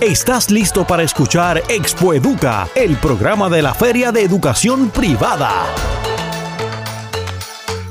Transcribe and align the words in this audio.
¿Estás 0.00 0.50
listo 0.50 0.86
para 0.86 1.02
escuchar 1.02 1.62
Expo 1.68 2.14
Educa, 2.14 2.66
el 2.74 2.96
programa 2.96 3.50
de 3.50 3.60
la 3.60 3.74
Feria 3.74 4.10
de 4.12 4.22
Educación 4.22 4.88
Privada? 4.88 5.66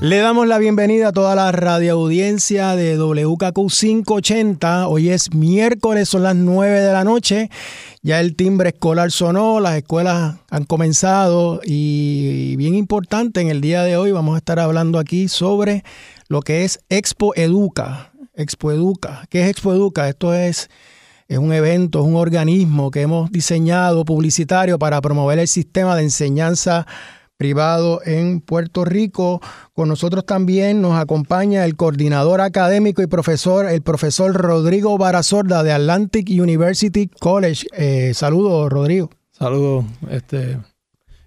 Le 0.02 0.18
damos 0.18 0.48
la 0.48 0.58
bienvenida 0.58 1.10
a 1.10 1.12
toda 1.12 1.36
la 1.36 1.52
radioaudiencia 1.52 2.76
de 2.76 2.98
WKQ 2.98 3.70
580. 3.70 4.88
Hoy 4.88 5.10
es 5.10 5.36
miércoles, 5.36 6.10
son 6.10 6.24
las 6.24 6.36
9 6.36 6.82
de 6.82 6.92
la 6.92 7.04
noche. 7.04 7.52
Ya 8.02 8.20
el 8.20 8.36
timbre 8.36 8.70
escolar 8.70 9.12
sonó, 9.12 9.60
las 9.60 9.78
escuelas 9.78 10.38
han 10.50 10.64
comenzado 10.64 11.62
y 11.64 12.56
bien 12.56 12.74
importante, 12.74 13.40
en 13.40 13.50
el 13.50 13.62
día 13.62 13.84
de 13.84 13.98
hoy 13.98 14.12
vamos 14.12 14.34
a 14.34 14.40
estar 14.40 14.58
hablando 14.60 14.98
aquí 14.98 15.28
sobre 15.28 15.84
lo 16.28 16.42
que 16.42 16.64
es 16.64 16.80
Expo 16.90 17.36
Educa. 17.36 18.14
Expo 18.34 18.72
Educa. 18.72 19.28
¿Qué 19.30 19.44
es 19.44 19.50
Expo 19.50 19.74
Educa? 19.74 20.10
Esto 20.10 20.34
es, 20.34 20.72
es 21.30 21.38
un 21.38 21.54
evento, 21.54 22.00
es 22.00 22.06
un 22.06 22.16
organismo 22.16 22.90
que 22.90 23.04
hemos 23.04 23.32
diseñado 23.32 24.04
publicitario 24.04 24.80
para 24.80 25.00
promover 25.00 25.38
el 25.38 25.48
sistema 25.48 25.96
de 25.96 26.02
enseñanza 26.02 26.88
privado 27.38 28.02
en 28.04 28.42
Puerto 28.42 28.84
Rico. 28.84 29.40
Con 29.74 29.90
nosotros 29.90 30.26
también 30.26 30.82
nos 30.82 31.00
acompaña 31.00 31.66
el 31.66 31.76
coordinador 31.76 32.42
académico 32.42 33.04
y 33.04 33.08
profesor, 33.08 33.68
el 33.68 33.84
profesor 33.84 34.34
Rodrigo 34.34 34.98
Barazorda 34.98 35.62
de 35.62 35.72
Atlantic 35.72 36.28
University 36.30 37.08
College. 37.20 37.68
Eh, 37.78 38.12
saludos, 38.16 38.72
Rodrigo. 38.72 39.12
Saludos, 39.32 39.86
este, 40.10 40.58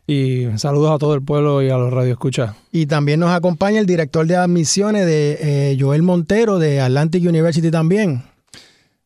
y 0.05 0.49
saludos 0.57 0.91
a 0.91 0.99
todo 0.99 1.15
el 1.15 1.23
pueblo 1.23 1.63
y 1.63 1.71
a 1.71 1.79
los 1.79 1.93
radioescuchas. 1.93 2.57
Y 2.73 2.87
también 2.87 3.21
nos 3.21 3.31
acompaña 3.31 3.79
el 3.79 3.87
director 3.87 4.27
de 4.27 4.35
admisiones 4.35 5.07
de 5.07 5.39
eh, 5.41 5.77
Joel 5.79 6.03
Montero 6.03 6.59
de 6.59 6.81
Atlantic 6.81 7.23
University 7.23 7.71
también. 7.71 8.25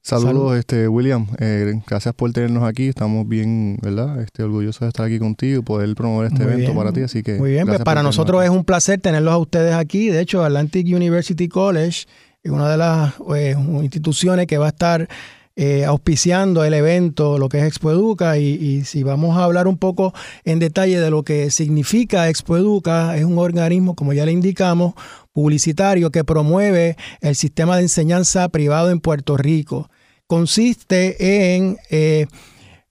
Saludos, 0.06 0.56
este 0.56 0.86
William. 0.86 1.26
Eh, 1.40 1.80
gracias 1.84 2.14
por 2.14 2.30
tenernos 2.30 2.62
aquí. 2.62 2.86
Estamos 2.86 3.26
bien, 3.26 3.76
¿verdad? 3.82 4.20
Este, 4.20 4.44
orgullosos 4.44 4.82
de 4.82 4.86
estar 4.86 5.04
aquí 5.04 5.18
contigo 5.18 5.58
y 5.58 5.62
poder 5.64 5.92
promover 5.96 6.30
este 6.32 6.44
evento 6.44 6.76
para 6.76 6.92
ti. 6.92 7.00
Así 7.00 7.24
que 7.24 7.34
muy 7.34 7.50
bien. 7.50 7.66
Pues 7.66 7.80
para 7.80 8.04
nosotros 8.04 8.44
es 8.44 8.50
un 8.50 8.64
placer 8.64 9.00
tenerlos 9.00 9.34
a 9.34 9.38
ustedes 9.38 9.74
aquí. 9.74 10.08
De 10.08 10.20
hecho, 10.20 10.44
Atlantic 10.44 10.86
University 10.86 11.48
College 11.48 12.06
es 12.44 12.50
una 12.52 12.70
de 12.70 12.76
las 12.76 13.14
eh, 13.34 13.56
instituciones 13.82 14.46
que 14.46 14.58
va 14.58 14.66
a 14.66 14.68
estar 14.68 15.08
eh, 15.56 15.84
auspiciando 15.84 16.62
el 16.62 16.74
evento, 16.74 17.36
lo 17.36 17.48
que 17.48 17.58
es 17.58 17.64
Expo 17.64 17.90
Educa, 17.90 18.38
y, 18.38 18.44
y, 18.44 18.84
si 18.84 19.02
vamos 19.02 19.36
a 19.36 19.42
hablar 19.42 19.66
un 19.66 19.76
poco 19.76 20.14
en 20.44 20.60
detalle 20.60 21.00
de 21.00 21.10
lo 21.10 21.24
que 21.24 21.50
significa 21.50 22.28
Expo 22.28 22.56
Educa, 22.56 23.16
es 23.16 23.24
un 23.24 23.38
organismo, 23.38 23.96
como 23.96 24.12
ya 24.12 24.24
le 24.24 24.30
indicamos, 24.30 24.94
publicitario 25.32 26.12
que 26.12 26.22
promueve 26.22 26.96
el 27.20 27.34
sistema 27.34 27.74
de 27.76 27.82
enseñanza 27.82 28.48
privado 28.50 28.90
en 28.90 29.00
Puerto 29.00 29.36
Rico 29.36 29.90
consiste 30.26 31.54
en 31.54 31.78
eh, 31.90 32.26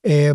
eh, 0.03 0.33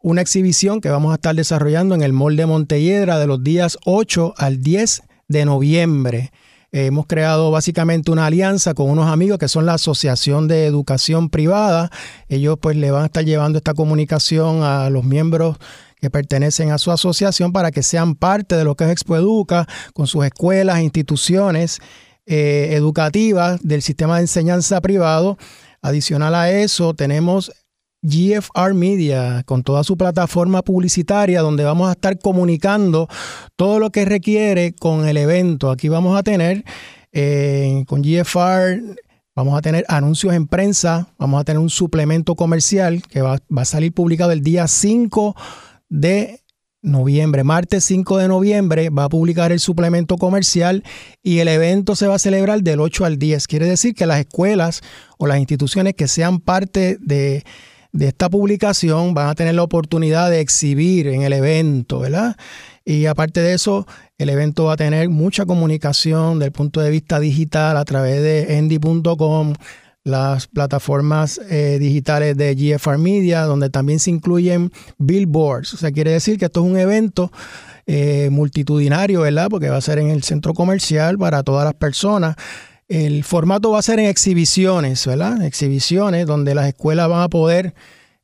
una 0.00 0.20
exhibición 0.20 0.80
que 0.80 0.90
vamos 0.90 1.12
a 1.12 1.16
estar 1.16 1.34
desarrollando 1.34 1.94
en 1.94 2.02
el 2.02 2.12
Mall 2.12 2.36
de 2.36 2.46
Montelledra 2.46 3.18
de 3.18 3.26
los 3.26 3.42
días 3.42 3.78
8 3.84 4.34
al 4.36 4.62
10 4.62 5.02
de 5.28 5.44
noviembre. 5.44 6.30
hemos 6.70 7.06
creado 7.06 7.50
básicamente 7.50 8.10
una 8.10 8.26
alianza 8.26 8.74
con 8.74 8.90
unos 8.90 9.10
amigos 9.10 9.38
que 9.38 9.48
son 9.48 9.66
la 9.66 9.74
Asociación 9.74 10.46
de 10.46 10.66
Educación 10.66 11.30
Privada. 11.30 11.90
Ellos 12.28 12.58
pues 12.60 12.76
le 12.76 12.90
van 12.90 13.02
a 13.02 13.06
estar 13.06 13.24
llevando 13.24 13.58
esta 13.58 13.74
comunicación 13.74 14.62
a 14.62 14.90
los 14.90 15.04
miembros 15.04 15.56
que 16.00 16.10
pertenecen 16.10 16.70
a 16.70 16.78
su 16.78 16.92
asociación 16.92 17.52
para 17.52 17.70
que 17.70 17.82
sean 17.82 18.14
parte 18.14 18.56
de 18.56 18.64
lo 18.64 18.74
que 18.76 18.84
es 18.84 18.90
Expo 18.90 19.16
Educa 19.16 19.66
con 19.94 20.06
sus 20.06 20.24
escuelas 20.24 20.78
e 20.78 20.82
instituciones 20.82 21.80
eh, 22.26 22.70
educativas 22.72 23.60
del 23.62 23.82
sistema 23.82 24.16
de 24.16 24.22
enseñanza 24.22 24.80
privado 24.80 25.38
Adicional 25.86 26.34
a 26.34 26.50
eso, 26.50 26.94
tenemos 26.94 27.52
GFR 28.02 28.74
Media 28.74 29.44
con 29.46 29.62
toda 29.62 29.84
su 29.84 29.96
plataforma 29.96 30.62
publicitaria 30.62 31.42
donde 31.42 31.62
vamos 31.62 31.88
a 31.88 31.92
estar 31.92 32.18
comunicando 32.18 33.08
todo 33.54 33.78
lo 33.78 33.90
que 33.90 34.04
requiere 34.04 34.74
con 34.74 35.06
el 35.06 35.16
evento. 35.16 35.70
Aquí 35.70 35.88
vamos 35.88 36.18
a 36.18 36.24
tener 36.24 36.64
eh, 37.12 37.84
con 37.86 38.02
GFR 38.02 38.96
Vamos 39.36 39.58
a 39.58 39.60
tener 39.60 39.84
anuncios 39.88 40.32
en 40.32 40.48
prensa, 40.48 41.08
vamos 41.18 41.38
a 41.38 41.44
tener 41.44 41.60
un 41.60 41.68
suplemento 41.68 42.36
comercial 42.36 43.02
que 43.02 43.20
va, 43.20 43.38
va, 43.54 43.62
a 43.62 43.66
salir 43.66 43.92
publicado 43.92 44.32
el 44.32 44.42
día 44.42 44.66
5 44.66 45.36
de 45.90 46.40
noviembre, 46.86 47.44
martes 47.44 47.84
5 47.84 48.18
de 48.18 48.28
noviembre, 48.28 48.90
va 48.90 49.04
a 49.04 49.08
publicar 49.08 49.52
el 49.52 49.60
suplemento 49.60 50.16
comercial 50.16 50.84
y 51.22 51.40
el 51.40 51.48
evento 51.48 51.96
se 51.96 52.06
va 52.06 52.14
a 52.14 52.18
celebrar 52.18 52.62
del 52.62 52.80
8 52.80 53.04
al 53.04 53.18
10. 53.18 53.46
Quiere 53.48 53.66
decir 53.66 53.94
que 53.94 54.06
las 54.06 54.20
escuelas 54.20 54.82
o 55.18 55.26
las 55.26 55.38
instituciones 55.38 55.94
que 55.94 56.08
sean 56.08 56.38
parte 56.38 56.96
de, 57.00 57.44
esta 57.98 58.30
publicación 58.30 59.14
van 59.14 59.28
a 59.28 59.34
tener 59.34 59.54
la 59.54 59.62
oportunidad 59.62 60.30
de 60.30 60.40
exhibir 60.40 61.08
en 61.08 61.22
el 61.22 61.32
evento, 61.32 62.00
¿verdad? 62.00 62.36
Y 62.84 63.06
aparte 63.06 63.40
de 63.40 63.54
eso, 63.54 63.86
el 64.18 64.28
evento 64.28 64.64
va 64.64 64.74
a 64.74 64.76
tener 64.76 65.08
mucha 65.08 65.44
comunicación 65.44 66.38
del 66.38 66.52
punto 66.52 66.80
de 66.80 66.90
vista 66.90 67.18
digital 67.18 67.76
a 67.76 67.84
través 67.84 68.22
de 68.22 68.58
endy.com, 68.58 69.54
las 70.06 70.46
plataformas 70.46 71.40
eh, 71.50 71.78
digitales 71.80 72.36
de 72.36 72.54
GFR 72.54 72.96
Media, 72.96 73.42
donde 73.42 73.70
también 73.70 73.98
se 73.98 74.10
incluyen 74.10 74.70
billboards. 74.98 75.74
O 75.74 75.76
sea, 75.76 75.90
quiere 75.90 76.12
decir 76.12 76.38
que 76.38 76.44
esto 76.44 76.60
es 76.64 76.70
un 76.70 76.78
evento 76.78 77.32
eh, 77.86 78.28
multitudinario, 78.30 79.22
¿verdad? 79.22 79.48
Porque 79.50 79.68
va 79.68 79.78
a 79.78 79.80
ser 79.80 79.98
en 79.98 80.10
el 80.10 80.22
centro 80.22 80.54
comercial 80.54 81.18
para 81.18 81.42
todas 81.42 81.64
las 81.64 81.74
personas. 81.74 82.36
El 82.86 83.24
formato 83.24 83.72
va 83.72 83.80
a 83.80 83.82
ser 83.82 83.98
en 83.98 84.06
exhibiciones, 84.06 85.04
¿verdad? 85.08 85.42
Exhibiciones 85.42 86.24
donde 86.24 86.54
las 86.54 86.68
escuelas 86.68 87.08
van 87.08 87.22
a 87.22 87.28
poder 87.28 87.74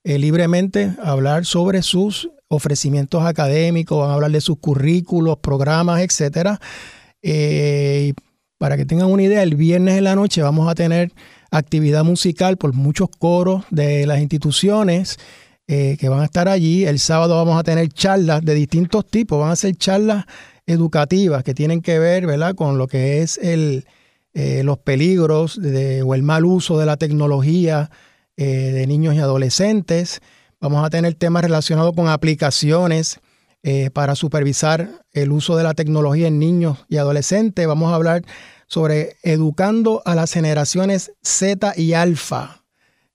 eh, 0.04 0.20
libremente 0.20 0.92
hablar 1.02 1.46
sobre 1.46 1.82
sus 1.82 2.30
ofrecimientos 2.46 3.24
académicos, 3.24 3.98
van 3.98 4.10
a 4.10 4.14
hablar 4.14 4.30
de 4.30 4.40
sus 4.40 4.56
currículos, 4.60 5.38
programas, 5.38 6.00
etcétera. 6.00 6.60
para 8.58 8.76
que 8.76 8.86
tengan 8.86 9.10
una 9.10 9.24
idea, 9.24 9.42
el 9.42 9.56
viernes 9.56 9.98
en 9.98 10.04
la 10.04 10.14
noche 10.14 10.42
vamos 10.42 10.70
a 10.70 10.76
tener 10.76 11.10
actividad 11.52 12.02
musical 12.02 12.56
por 12.56 12.72
muchos 12.72 13.10
coros 13.10 13.64
de 13.70 14.06
las 14.06 14.20
instituciones 14.20 15.18
eh, 15.68 15.96
que 16.00 16.08
van 16.08 16.20
a 16.20 16.24
estar 16.24 16.48
allí. 16.48 16.86
El 16.86 16.98
sábado 16.98 17.36
vamos 17.36 17.60
a 17.60 17.62
tener 17.62 17.88
charlas 17.90 18.42
de 18.42 18.54
distintos 18.54 19.06
tipos, 19.06 19.38
van 19.38 19.50
a 19.50 19.56
ser 19.56 19.76
charlas 19.76 20.24
educativas 20.66 21.44
que 21.44 21.54
tienen 21.54 21.82
que 21.82 21.98
ver 21.98 22.26
¿verdad? 22.26 22.54
con 22.54 22.78
lo 22.78 22.88
que 22.88 23.20
es 23.20 23.36
el, 23.36 23.84
eh, 24.32 24.62
los 24.64 24.78
peligros 24.78 25.58
o 25.58 26.14
el 26.14 26.22
mal 26.22 26.46
uso 26.46 26.78
de 26.78 26.86
la 26.86 26.96
tecnología 26.96 27.90
eh, 28.36 28.46
de 28.46 28.86
niños 28.86 29.14
y 29.14 29.18
adolescentes. 29.18 30.22
Vamos 30.58 30.84
a 30.84 30.90
tener 30.90 31.14
temas 31.14 31.42
relacionados 31.42 31.92
con 31.94 32.08
aplicaciones 32.08 33.20
para 33.92 34.16
supervisar 34.16 34.90
el 35.12 35.30
uso 35.30 35.56
de 35.56 35.62
la 35.62 35.72
tecnología 35.72 36.26
en 36.26 36.40
niños 36.40 36.78
y 36.88 36.96
adolescentes. 36.96 37.64
Vamos 37.64 37.92
a 37.92 37.94
hablar 37.94 38.24
sobre 38.72 39.16
educando 39.22 40.00
a 40.06 40.14
las 40.14 40.32
generaciones 40.32 41.12
Z 41.22 41.74
y 41.76 41.92
alfa. 41.92 42.62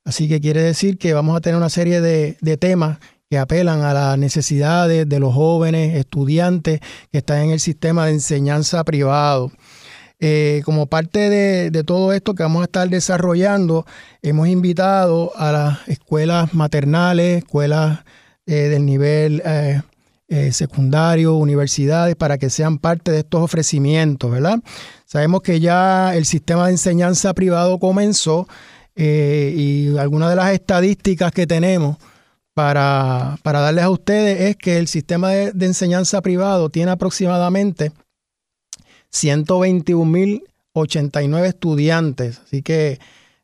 Así 0.06 0.29
que 0.29 0.40
quiere 0.40 0.62
decir 0.62 1.00
que 1.00 1.16
vamos 1.16 1.35
a 1.35 1.41
tener 1.41 1.57
una 1.57 1.72
serie 1.72 2.00
de, 2.00 2.57
temas 2.57 3.00
que 3.28 3.40
apelan 3.40 3.81
a 3.81 3.91
las 3.91 4.19
necesidades 4.19 5.09
de 5.09 5.19
los 5.19 5.34
jóvenes 5.34 5.95
estudiantes 5.95 6.79
que 7.12 7.18
están 7.18 7.40
en 7.40 7.50
el 7.50 7.59
sistema 7.59 8.06
de 8.06 8.12
enseñanza 8.12 8.84
privado. 8.84 9.51
Eh, 10.19 10.62
como 10.63 10.85
parte 10.85 11.28
de, 11.31 11.84
todo 11.84 12.13
esto 12.13 12.35
que 12.35 12.44
vamos 12.44 12.62
a 12.62 12.66
estar 12.66 12.88
desarrollando, 12.88 13.88
hemos 14.22 14.50
invitado 14.50 15.31
a 15.38 15.51
las 15.51 15.88
escuelas 15.88 16.53
maternales, 16.53 17.39
escuelas 17.39 18.01
eh, 18.45 18.69
del 18.69 18.85
nivel 18.85 19.41
eh, 19.44 19.81
eh, 20.29 20.51
secundarios, 20.51 21.33
universidades, 21.33 22.17
para 22.17 22.38
que 22.38 22.49
sean 22.49 22.79
parte 22.79 23.11
de 23.11 23.19
estos 23.19 23.41
ofrecimientos, 23.41 24.29
¿verdad? 24.29 24.59
Sabemos 25.05 25.41
que 25.41 25.61
ya 25.61 26.17
el 26.17 26.25
sistema 26.25 26.65
de 26.65 26.73
enseñanza 26.73 27.33
privado 27.33 27.79
comenzó 27.79 28.45
eh, 28.97 29.53
y 29.55 29.97
algunas 29.97 30.29
de 30.29 30.35
las 30.35 30.51
estadísticas 30.51 31.31
que 31.31 31.47
tenemos 31.47 31.95
para, 32.53 33.39
darles 33.41 33.85
a 33.85 33.89
ustedes 33.89 34.41
es 34.41 34.57
que 34.57 34.79
el 34.79 34.89
sistema 34.89 35.29
de, 35.29 35.65
enseñanza 35.65 36.21
privado 36.21 36.69
tiene 36.69 36.91
aproximadamente 36.91 37.94
121.089 39.13 41.45
estudiantes, 41.45 42.41
así 42.45 42.63
que 42.63 43.00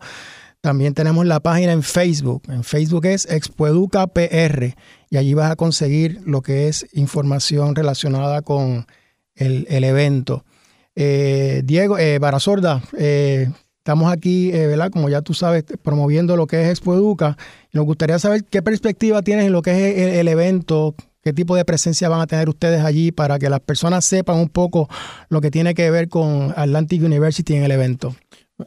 También 0.61 0.93
tenemos 0.93 1.25
la 1.25 1.39
página 1.41 1.71
en 1.73 1.83
Facebook. 1.83 2.43
En 2.47 2.63
Facebook 2.63 3.05
es 3.05 3.25
Expoeduca 3.25 4.07
PR 4.07 4.75
y 5.09 5.17
allí 5.17 5.33
vas 5.33 5.51
a 5.51 5.55
conseguir 5.55 6.21
lo 6.25 6.41
que 6.41 6.69
es 6.69 6.87
información 6.93 7.75
relacionada 7.75 8.43
con 8.43 8.85
el, 9.35 9.83
evento. 9.83 10.45
Eh, 10.95 11.63
Diego, 11.65 11.97
eh, 11.97 12.19
Barasorda, 12.19 12.81
eh, 12.97 13.49
estamos 13.83 14.09
aquí, 14.09 14.49
¿verdad? 14.51 14.89
Como 14.89 15.09
ya 15.09 15.21
tú 15.21 15.33
sabes, 15.33 15.65
promoviendo 15.81 16.37
lo 16.37 16.47
que 16.47 16.63
es 16.63 16.69
Expoeduca. 16.69 17.37
Nos 17.73 17.83
gustaría 17.83 18.17
saber 18.17 18.45
qué 18.45 18.61
perspectiva 18.61 19.21
tienes 19.21 19.45
en 19.45 19.51
lo 19.51 19.61
que 19.61 19.71
es 19.71 20.17
el 20.17 20.27
evento, 20.29 20.95
qué 21.21 21.33
tipo 21.33 21.55
de 21.55 21.65
presencia 21.65 22.07
van 22.07 22.21
a 22.21 22.27
tener 22.27 22.47
ustedes 22.49 22.83
allí 22.83 23.11
para 23.11 23.39
que 23.39 23.49
las 23.49 23.59
personas 23.59 24.05
sepan 24.05 24.37
un 24.37 24.49
poco 24.49 24.87
lo 25.27 25.41
que 25.41 25.51
tiene 25.51 25.73
que 25.73 25.91
ver 25.91 26.07
con 26.07 26.53
Atlantic 26.55 27.03
University 27.03 27.55
en 27.55 27.63
el 27.63 27.71
evento. 27.71 28.15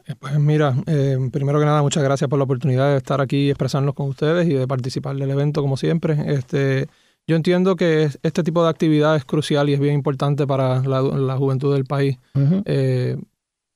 Eh, 0.05 0.15
pues 0.19 0.37
mira, 0.39 0.75
eh, 0.85 1.17
primero 1.31 1.59
que 1.59 1.65
nada, 1.65 1.81
muchas 1.81 2.03
gracias 2.03 2.29
por 2.29 2.37
la 2.37 2.45
oportunidad 2.45 2.91
de 2.91 2.97
estar 2.97 3.21
aquí 3.21 3.47
y 3.47 3.49
expresarnos 3.49 3.93
con 3.93 4.09
ustedes 4.09 4.47
y 4.47 4.53
de 4.53 4.67
participar 4.67 5.15
del 5.15 5.29
evento 5.29 5.61
como 5.61 5.77
siempre. 5.77 6.17
Este, 6.27 6.87
yo 7.27 7.35
entiendo 7.35 7.75
que 7.75 8.09
este 8.23 8.43
tipo 8.43 8.63
de 8.63 8.69
actividad 8.69 9.15
es 9.15 9.25
crucial 9.25 9.69
y 9.69 9.73
es 9.73 9.79
bien 9.79 9.93
importante 9.93 10.47
para 10.47 10.81
la, 10.81 11.37
juventud 11.37 11.73
del 11.73 11.85
país, 11.85 12.17
eh, 12.65 13.17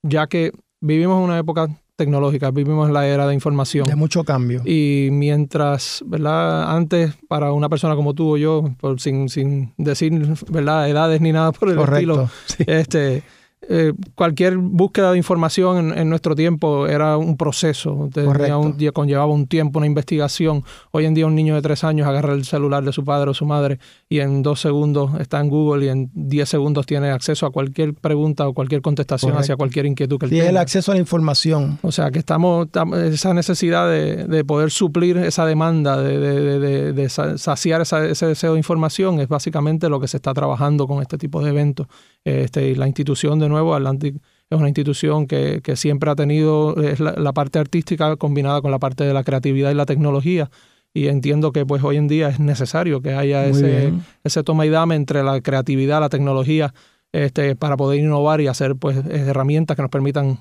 ya 0.03 0.27
que 0.27 0.51
vivimos 0.81 1.24
una 1.24 1.38
época 1.38 1.69
tecnológica, 1.95 2.51
vivimos 2.51 2.88
en 2.88 2.94
la 2.94 3.07
era 3.07 3.28
de 3.28 3.33
información. 3.33 3.88
De 3.88 3.95
mucho 3.95 4.24
cambio. 4.24 4.63
Y 4.66 5.10
mientras, 5.12 6.04
¿verdad? 6.06 6.75
Antes, 6.75 7.13
para 7.28 7.54
una 7.54 7.69
persona 7.69 7.95
como 7.95 8.13
tú 8.13 8.33
o 8.33 8.38
yo, 8.38 8.74
por, 8.80 9.00
sin, 9.00 9.30
sin 9.30 9.74
decir, 9.78 10.12
¿verdad? 10.50 10.89
Edades 10.89 11.22
ni 11.22 11.31
nada 11.31 11.51
por 11.51 11.69
el 11.69 11.80
estilo, 11.80 12.30
este 12.66 13.24
eh, 13.69 13.93
cualquier 14.15 14.57
búsqueda 14.57 15.11
de 15.11 15.17
información 15.17 15.95
en, 15.95 16.09
nuestro 16.09 16.35
tiempo 16.35 16.87
era 16.87 17.17
un 17.17 17.37
proceso, 17.37 17.93
un, 17.93 18.91
conllevaba 18.91 19.31
un 19.31 19.45
tiempo, 19.45 19.77
una 19.77 19.85
investigación. 19.85 20.63
Hoy 20.89 21.05
en 21.05 21.13
día 21.13 21.27
un 21.27 21.35
niño 21.35 21.53
de 21.53 21.61
tres 21.61 21.83
años 21.83 22.07
agarra 22.07 22.33
el 22.33 22.43
celular 22.43 22.83
de 22.83 22.91
su 22.91 23.05
padre 23.05 23.29
o 23.29 23.33
su 23.35 23.45
madre 23.45 23.77
y 24.09 24.19
en 24.19 24.41
dos 24.41 24.61
segundos 24.61 25.11
está 25.19 25.39
en 25.39 25.49
Google 25.49 25.85
y 25.85 25.89
en 25.89 26.09
diez 26.13 26.49
segundos 26.49 26.87
tiene 26.87 27.11
acceso 27.11 27.45
a 27.45 27.51
cualquier 27.51 27.93
pregunta 27.93 28.47
o 28.47 28.53
cualquier 28.53 28.81
contestación 28.81 29.37
hacia 29.37 29.55
cualquier 29.55 29.85
inquietud 29.85 30.17
que 30.17 30.25
él 30.25 30.31
Tiene 30.31 30.49
el 30.49 30.57
acceso 30.57 30.91
a 30.91 30.95
la 30.95 31.01
información. 31.01 31.77
O 31.83 31.91
sea 31.91 32.09
que 32.09 32.17
estamos, 32.17 32.67
esa 33.11 33.35
necesidad 33.35 33.89
de, 33.91 34.43
poder 34.43 34.71
suplir 34.71 35.17
esa 35.17 35.45
demanda, 35.45 36.01
de, 36.01 37.09
saciar 37.37 37.81
ese 37.81 38.25
deseo 38.25 38.53
de 38.53 38.57
información 38.57 39.19
es 39.19 39.27
básicamente 39.27 39.87
lo 39.87 39.99
que 39.99 40.07
se 40.07 40.17
está 40.17 40.33
trabajando 40.33 40.87
con 40.87 40.99
este 41.01 41.19
tipo 41.19 41.43
de 41.43 41.51
eventos. 41.51 41.87
Este, 42.23 42.75
la 42.75 42.87
institución 42.87 43.39
de 43.39 43.50
nuevo, 43.51 43.75
Atlantic 43.75 44.15
es 44.51 44.57
una 44.57 44.68
institución 44.68 45.27
que, 45.27 45.62
siempre 45.75 46.12
ha 46.12 46.15
tenido 46.15 46.75
la, 46.75 47.31
parte 47.31 47.57
artística 47.57 48.18
combinada 48.18 48.62
con 48.62 48.71
la 48.71 48.80
parte 48.80 49.06
de 49.06 49.13
la 49.13 49.24
creatividad 49.24 49.71
y 49.71 49.75
la 49.75 49.86
tecnología. 49.86 50.50
Y 50.94 51.07
entiendo 51.07 51.53
que 51.53 51.65
pues 51.65 51.81
hoy 51.83 51.95
en 51.95 52.09
día 52.09 52.27
es 52.27 52.39
necesario 52.39 53.01
que 53.01 53.13
haya 53.13 53.45
ese, 53.45 53.94
ese 54.25 54.44
toma 54.44 54.65
y 54.65 54.69
dame 54.69 54.95
entre 54.95 55.24
la 55.24 55.39
creatividad, 55.39 56.01
la 56.01 56.09
tecnología, 56.09 56.74
este, 57.13 57.56
para 57.56 57.77
poder 57.77 58.01
innovar 58.01 58.42
y 58.42 58.48
hacer 58.48 58.75
pues 58.75 58.98
herramientas 59.06 59.77
que 59.77 59.83
nos 59.83 59.92
permitan 59.92 60.39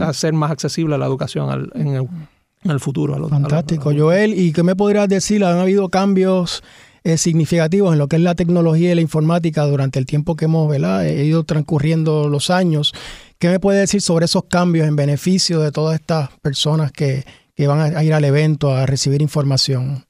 hacer 0.00 0.32
más 0.32 0.50
accesible 0.50 0.96
la 0.96 1.06
educación 1.06 1.70
en, 1.74 2.08
el, 2.64 2.80
futuro. 2.80 3.28
Fantástico. 3.28 3.92
Joel, 3.96 4.38
¿y 4.38 4.52
qué 4.52 4.62
me 4.62 4.76
podrías 4.76 5.08
decir? 5.08 5.44
¿Han 5.44 5.58
habido 5.58 5.88
cambios 5.88 6.62
significativos 7.16 7.92
en 7.92 7.98
lo 7.98 8.08
que 8.08 8.16
es 8.16 8.22
la 8.22 8.34
tecnología 8.34 8.92
y 8.92 8.94
la 8.94 9.00
informática 9.00 9.64
durante 9.64 9.98
el 9.98 10.06
tiempo 10.06 10.34
que 10.34 10.46
hemos 10.46 10.74
ido 10.76 11.44
transcurriendo 11.44 12.28
los 12.28 12.50
años. 12.50 12.92
¿Qué 13.38 13.48
me 13.48 13.60
puede 13.60 13.80
decir 13.80 14.00
sobre 14.00 14.24
esos 14.24 14.44
cambios 14.44 14.88
en 14.88 14.96
beneficio 14.96 15.60
de 15.60 15.70
todas 15.70 16.00
estas 16.00 16.30
personas 16.40 16.90
que, 16.90 17.24
van 17.66 17.96
a 17.96 18.04
ir 18.04 18.12
al 18.12 18.24
evento 18.24 18.74
a 18.74 18.86
recibir 18.86 19.22
información? 19.22 20.04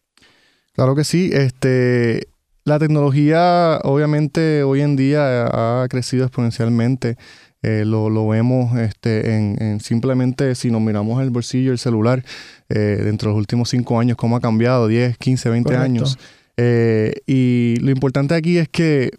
Claro 0.73 0.95
que 0.95 1.05
sí. 1.05 1.31
Este, 1.33 2.29
la 2.65 2.79
tecnología 2.79 3.79
obviamente 3.85 4.63
hoy 4.63 4.81
en 4.81 4.97
día 4.97 5.47
ha 5.47 5.87
crecido 5.89 6.25
exponencialmente. 6.25 7.17
Eh, 7.63 7.85
lo, 7.85 8.29
vemos 8.29 8.79
este, 8.79 9.35
en, 9.35 9.81
simplemente 9.81 10.55
si 10.55 10.71
nos 10.71 10.81
miramos 10.81 11.21
el 11.21 11.31
bolsillo, 11.31 11.73
el 11.73 11.79
celular, 11.79 12.25
eh, 12.69 13.01
dentro 13.03 13.31
de 13.31 13.35
los 13.35 13.39
últimos 13.41 13.71
cinco 13.71 13.99
años, 13.99 14.17
cómo 14.17 14.37
ha 14.37 14.41
cambiado, 14.41 14.87
10, 14.87 15.19
15, 15.19 15.51
20 15.51 15.77
años. 15.77 16.19
Eh, 16.57 17.13
y 17.27 17.77
lo 17.81 17.91
importante 17.91 18.35
aquí 18.35 18.59
es 18.59 18.69
que, 18.69 19.11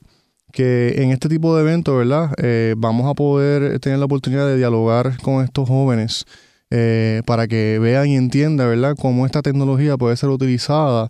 en 0.53 1.11
este 1.11 1.29
tipo 1.29 1.55
de 1.55 1.61
eventos, 1.61 1.95
¿verdad? 1.97 2.31
Eh, 2.37 2.73
vamos 2.77 3.09
a 3.09 3.13
poder 3.13 3.79
tener 3.79 3.99
la 3.99 4.05
oportunidad 4.05 4.47
de 4.47 4.57
dialogar 4.57 5.17
con 5.21 5.43
estos 5.43 5.67
jóvenes 5.67 6.25
eh, 6.71 7.21
para 7.25 7.47
que 7.47 7.79
vean 7.79 8.07
y 8.07 8.15
entiendan, 8.15 8.69
¿verdad?, 8.69 8.95
cómo 8.99 9.25
esta 9.25 9.41
tecnología 9.41 9.97
puede 9.97 10.17
ser 10.17 10.29
utilizada 10.29 11.09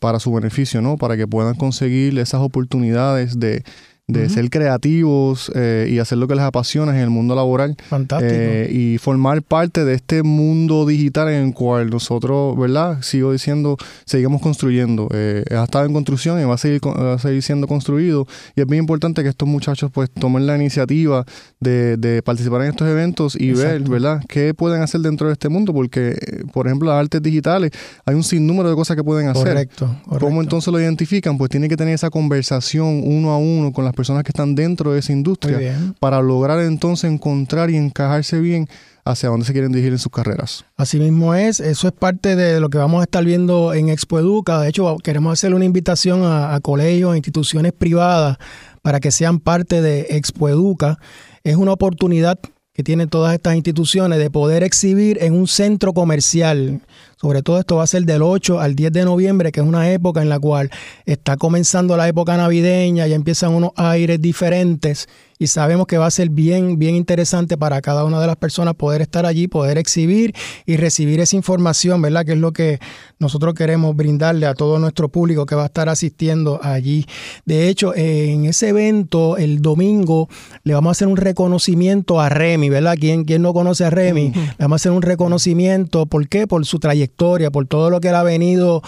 para 0.00 0.18
su 0.18 0.32
beneficio, 0.32 0.80
¿no? 0.80 0.96
Para 0.96 1.14
que 1.14 1.26
puedan 1.26 1.54
conseguir 1.56 2.18
esas 2.18 2.40
oportunidades 2.40 3.38
de 3.38 3.62
de 4.08 4.28
ser 4.28 4.50
creativos 4.50 5.50
eh, 5.54 5.88
y 5.88 5.98
hacer 5.98 6.18
lo 6.18 6.26
que 6.26 6.34
les 6.34 6.44
apasiona 6.44 6.92
en 6.92 6.98
el 6.98 7.10
mundo 7.10 7.34
laboral. 7.34 7.76
Fantástico. 7.88 8.32
Eh, 8.34 8.68
y 8.70 8.98
formar 8.98 9.42
parte 9.42 9.84
de 9.84 9.94
este 9.94 10.22
mundo 10.22 10.84
digital 10.86 11.28
en 11.28 11.46
el 11.46 11.54
cual 11.54 11.90
nosotros, 11.90 12.58
¿verdad? 12.58 13.00
Sigo 13.02 13.32
diciendo, 13.32 13.76
seguimos 14.04 14.42
construyendo. 14.42 15.08
Eh, 15.12 15.44
ha 15.50 15.64
estado 15.64 15.86
en 15.86 15.92
construcción 15.92 16.40
y 16.40 16.44
va 16.44 16.54
a, 16.54 16.58
seguir, 16.58 16.80
va 16.84 17.14
a 17.14 17.18
seguir 17.18 17.42
siendo 17.42 17.66
construido. 17.66 18.26
Y 18.56 18.60
es 18.60 18.66
bien 18.66 18.82
importante 18.82 19.22
que 19.22 19.28
estos 19.28 19.48
muchachos 19.48 19.90
pues 19.92 20.10
tomen 20.10 20.46
la 20.46 20.56
iniciativa 20.56 21.24
de, 21.60 22.22
participar 22.24 22.62
en 22.62 22.68
estos 22.68 22.88
eventos 22.88 23.36
y 23.38 23.52
ver, 23.52 23.82
¿verdad? 23.82 24.22
¿Qué 24.28 24.52
pueden 24.52 24.82
hacer 24.82 25.00
dentro 25.00 25.28
de 25.28 25.34
este 25.34 25.48
mundo? 25.48 25.72
Porque, 25.72 26.10
eh, 26.10 26.42
por 26.52 26.66
ejemplo, 26.66 26.90
las 26.90 27.00
artes 27.00 27.22
digitales, 27.22 27.70
hay 28.04 28.14
un 28.14 28.24
sinnúmero 28.24 28.68
de 28.68 28.74
cosas 28.74 28.96
que 28.96 29.04
pueden 29.04 29.28
hacer. 29.28 29.48
Correcto. 29.48 29.96
¿Cómo 30.20 30.42
entonces 30.42 30.72
lo 30.72 30.80
identifican? 30.80 31.38
Pues 31.38 31.50
tiene 31.50 31.68
que 31.68 31.76
tener 31.76 31.94
esa 31.94 32.10
conversación 32.10 33.02
uno 33.04 33.30
a 33.30 33.38
uno 33.38 33.72
con 33.72 33.84
las 33.84 33.91
personas 33.92 34.02
personas 34.02 34.24
que 34.24 34.30
están 34.30 34.54
dentro 34.54 34.92
de 34.92 34.98
esa 34.98 35.12
industria 35.12 35.94
para 36.00 36.20
lograr 36.20 36.58
entonces 36.60 37.10
encontrar 37.10 37.70
y 37.70 37.76
encajarse 37.76 38.40
bien 38.40 38.68
hacia 39.04 39.28
dónde 39.28 39.46
se 39.46 39.52
quieren 39.52 39.72
dirigir 39.72 39.92
en 39.92 39.98
sus 39.98 40.10
carreras. 40.10 40.64
Así 40.76 40.98
mismo 40.98 41.34
es, 41.34 41.60
eso 41.60 41.86
es 41.86 41.92
parte 41.92 42.36
de 42.36 42.60
lo 42.60 42.68
que 42.68 42.78
vamos 42.78 43.00
a 43.00 43.04
estar 43.04 43.24
viendo 43.24 43.74
en 43.74 43.88
Expo 43.88 44.18
Educa. 44.18 44.60
De 44.60 44.68
hecho, 44.68 44.96
queremos 44.98 45.32
hacer 45.32 45.54
una 45.54 45.64
invitación 45.64 46.22
a, 46.24 46.58
colegios, 46.60 47.12
a 47.12 47.16
instituciones 47.16 47.72
privadas 47.72 48.38
para 48.82 48.98
que 48.98 49.10
sean 49.10 49.38
parte 49.38 49.82
de 49.82 50.06
Expo 50.10 50.48
Educa. 50.48 50.98
Es 51.44 51.56
una 51.56 51.72
oportunidad 51.72 52.38
que 52.74 52.82
tienen 52.82 53.08
todas 53.08 53.34
estas 53.34 53.54
instituciones 53.54 54.18
de 54.18 54.30
poder 54.30 54.62
exhibir 54.62 55.18
en 55.22 55.34
un 55.34 55.46
centro 55.46 55.92
comercial. 55.92 56.80
Sobre 57.22 57.42
todo 57.42 57.60
esto 57.60 57.76
va 57.76 57.84
a 57.84 57.86
ser 57.86 58.02
del 58.02 58.20
8 58.20 58.58
al 58.58 58.74
10 58.74 58.92
de 58.92 59.04
noviembre, 59.04 59.52
que 59.52 59.60
es 59.60 59.66
una 59.66 59.88
época 59.92 60.22
en 60.22 60.28
la 60.28 60.40
cual 60.40 60.72
está 61.06 61.36
comenzando 61.36 61.96
la 61.96 62.08
época 62.08 62.36
navideña, 62.36 63.06
ya 63.06 63.14
empiezan 63.14 63.54
unos 63.54 63.70
aires 63.76 64.20
diferentes 64.20 65.06
y 65.42 65.48
sabemos 65.48 65.88
que 65.88 65.98
va 65.98 66.06
a 66.06 66.10
ser 66.12 66.30
bien, 66.30 66.78
bien 66.78 66.94
interesante 66.94 67.58
para 67.58 67.80
cada 67.80 68.04
una 68.04 68.20
de 68.20 68.28
las 68.28 68.36
personas 68.36 68.76
poder 68.76 69.02
estar 69.02 69.26
allí, 69.26 69.48
poder 69.48 69.76
exhibir 69.76 70.34
y 70.66 70.76
recibir 70.76 71.18
esa 71.18 71.34
información, 71.34 72.00
¿verdad? 72.00 72.24
Que 72.24 72.32
es 72.32 72.38
lo 72.38 72.52
que 72.52 72.78
nosotros 73.18 73.52
queremos 73.54 73.96
brindarle 73.96 74.46
a 74.46 74.54
todo 74.54 74.78
nuestro 74.78 75.08
público 75.08 75.44
que 75.44 75.56
va 75.56 75.64
a 75.64 75.66
estar 75.66 75.88
asistiendo 75.88 76.60
allí. 76.62 77.06
De 77.44 77.68
hecho, 77.68 77.92
en 77.96 78.44
ese 78.44 78.68
evento, 78.68 79.36
el 79.36 79.60
domingo, 79.62 80.28
le 80.62 80.74
vamos 80.74 80.90
a 80.90 80.92
hacer 80.92 81.08
un 81.08 81.16
reconocimiento 81.16 82.20
a 82.20 82.28
Remy, 82.28 82.68
¿verdad? 82.68 82.94
¿Quién, 82.96 83.24
quién 83.24 83.42
no 83.42 83.52
conoce 83.52 83.84
a 83.84 83.90
Remy? 83.90 84.32
Le 84.32 84.54
vamos 84.60 84.76
a 84.76 84.80
hacer 84.80 84.92
un 84.92 85.02
reconocimiento, 85.02 86.06
¿por 86.06 86.28
qué? 86.28 86.46
Por 86.46 86.64
su 86.66 86.78
trayectoria, 86.78 87.11
por 87.16 87.66
todo 87.66 87.90
lo 87.90 88.00
que 88.00 88.08
él 88.08 88.14
ha 88.14 88.22
venido 88.22 88.82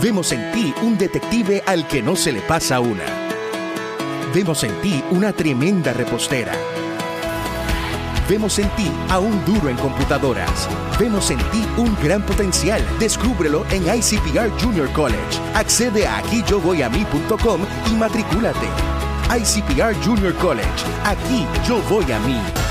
Vemos 0.00 0.32
en 0.32 0.50
ti 0.52 0.72
un 0.82 0.96
detective 0.96 1.62
al 1.66 1.86
que 1.86 2.02
no 2.02 2.16
se 2.16 2.32
le 2.32 2.40
pasa 2.40 2.80
una. 2.80 3.04
Vemos 4.34 4.64
en 4.64 4.72
ti 4.80 5.04
una 5.10 5.32
tremenda 5.32 5.92
repostera. 5.92 6.52
Vemos 8.28 8.58
en 8.58 8.68
ti 8.70 8.90
a 9.10 9.18
un 9.18 9.44
duro 9.44 9.68
en 9.68 9.76
computadoras. 9.76 10.66
Vemos 10.98 11.30
en 11.30 11.38
ti 11.50 11.66
un 11.76 11.94
gran 12.02 12.24
potencial. 12.24 12.82
Descúbrelo 12.98 13.66
en 13.70 13.82
ICPR 13.82 14.50
Junior 14.58 14.90
College. 14.92 15.38
Accede 15.54 16.06
a 16.06 16.18
aquiyovoyami.com 16.18 17.60
y 17.90 17.94
matricúlate. 17.96 18.68
ICPR 19.36 19.94
Junior 20.02 20.34
College. 20.36 20.68
Aquí 21.04 21.46
yo 21.68 21.82
voy 21.90 22.10
a 22.10 22.18
mí. 22.20 22.61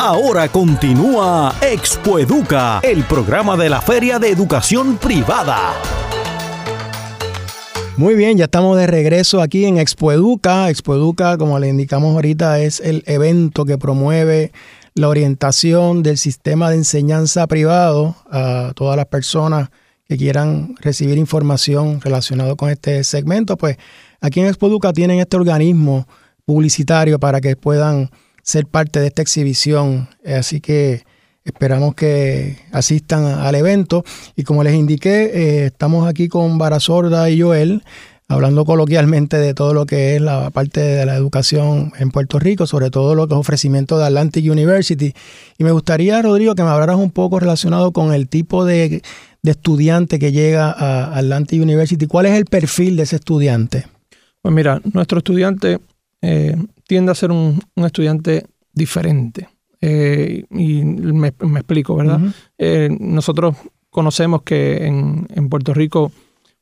Ahora 0.00 0.48
continúa 0.48 1.56
Expo 1.60 2.20
Educa, 2.20 2.78
el 2.84 3.02
programa 3.02 3.56
de 3.56 3.68
la 3.68 3.80
Feria 3.80 4.20
de 4.20 4.30
Educación 4.30 4.96
Privada. 4.96 5.72
Muy 7.96 8.14
bien, 8.14 8.38
ya 8.38 8.44
estamos 8.44 8.76
de 8.76 8.86
regreso 8.86 9.42
aquí 9.42 9.64
en 9.64 9.76
Expo 9.76 10.12
Educa. 10.12 10.70
Expo 10.70 10.94
Educa, 10.94 11.36
como 11.36 11.58
le 11.58 11.68
indicamos 11.68 12.14
ahorita, 12.14 12.60
es 12.60 12.78
el 12.78 13.02
evento 13.06 13.64
que 13.64 13.76
promueve 13.76 14.52
la 14.94 15.08
orientación 15.08 16.04
del 16.04 16.16
sistema 16.16 16.70
de 16.70 16.76
enseñanza 16.76 17.48
privado 17.48 18.14
a 18.30 18.70
todas 18.76 18.96
las 18.96 19.06
personas 19.06 19.70
que 20.08 20.16
quieran 20.16 20.76
recibir 20.80 21.18
información 21.18 22.00
relacionada 22.00 22.54
con 22.54 22.70
este 22.70 23.02
segmento. 23.02 23.56
Pues 23.56 23.78
aquí 24.20 24.38
en 24.38 24.46
Expo 24.46 24.68
Educa 24.68 24.92
tienen 24.92 25.18
este 25.18 25.36
organismo 25.36 26.06
publicitario 26.44 27.18
para 27.18 27.40
que 27.40 27.56
puedan 27.56 28.10
ser 28.48 28.66
parte 28.66 28.98
de 28.98 29.08
esta 29.08 29.20
exhibición. 29.20 30.08
Así 30.24 30.62
que 30.62 31.04
esperamos 31.44 31.94
que 31.94 32.56
asistan 32.72 33.24
al 33.26 33.54
evento. 33.54 34.04
Y 34.36 34.44
como 34.44 34.64
les 34.64 34.74
indiqué, 34.74 35.24
eh, 35.34 35.66
estamos 35.66 36.08
aquí 36.08 36.28
con 36.28 36.56
Barasorda 36.56 37.28
y 37.28 37.42
Joel 37.42 37.82
hablando 38.30 38.64
coloquialmente 38.64 39.38
de 39.38 39.54
todo 39.54 39.72
lo 39.72 39.84
que 39.86 40.16
es 40.16 40.22
la 40.22 40.50
parte 40.50 40.80
de 40.80 41.06
la 41.06 41.14
educación 41.14 41.92
en 41.98 42.10
Puerto 42.10 42.38
Rico, 42.38 42.66
sobre 42.66 42.90
todo 42.90 43.14
lo 43.14 43.28
que 43.28 43.34
es 43.34 43.40
ofrecimiento 43.40 43.98
de 43.98 44.06
Atlantic 44.06 44.50
University. 44.50 45.12
Y 45.58 45.64
me 45.64 45.72
gustaría, 45.72 46.20
Rodrigo, 46.22 46.54
que 46.54 46.62
me 46.62 46.70
hablaras 46.70 46.96
un 46.96 47.10
poco 47.10 47.40
relacionado 47.40 47.92
con 47.92 48.14
el 48.14 48.28
tipo 48.28 48.64
de, 48.64 49.02
estudiante 49.42 50.18
que 50.18 50.32
llega 50.32 50.70
a 50.70 51.16
Atlantic 51.16 51.62
University. 51.62 52.06
¿Cuál 52.06 52.26
es 52.26 52.32
el 52.32 52.44
perfil 52.44 52.96
de 52.96 53.04
ese 53.04 53.16
estudiante? 53.16 53.86
Pues 54.42 54.54
mira, 54.54 54.80
nuestro 54.92 55.18
estudiante 55.18 55.78
eh, 56.20 56.54
tiende 56.88 57.12
a 57.12 57.14
ser 57.14 57.30
un, 57.30 57.60
estudiante 57.76 58.46
diferente. 58.72 59.48
Eh, 59.80 60.44
y 60.50 60.82
me, 60.82 61.28
explico, 61.28 61.94
¿verdad? 61.94 62.20
Eh, 62.56 62.88
nosotros 62.98 63.54
conocemos 63.90 64.42
que 64.42 64.86
en, 64.86 65.28
en, 65.32 65.48
Puerto 65.48 65.72
Rico 65.72 66.10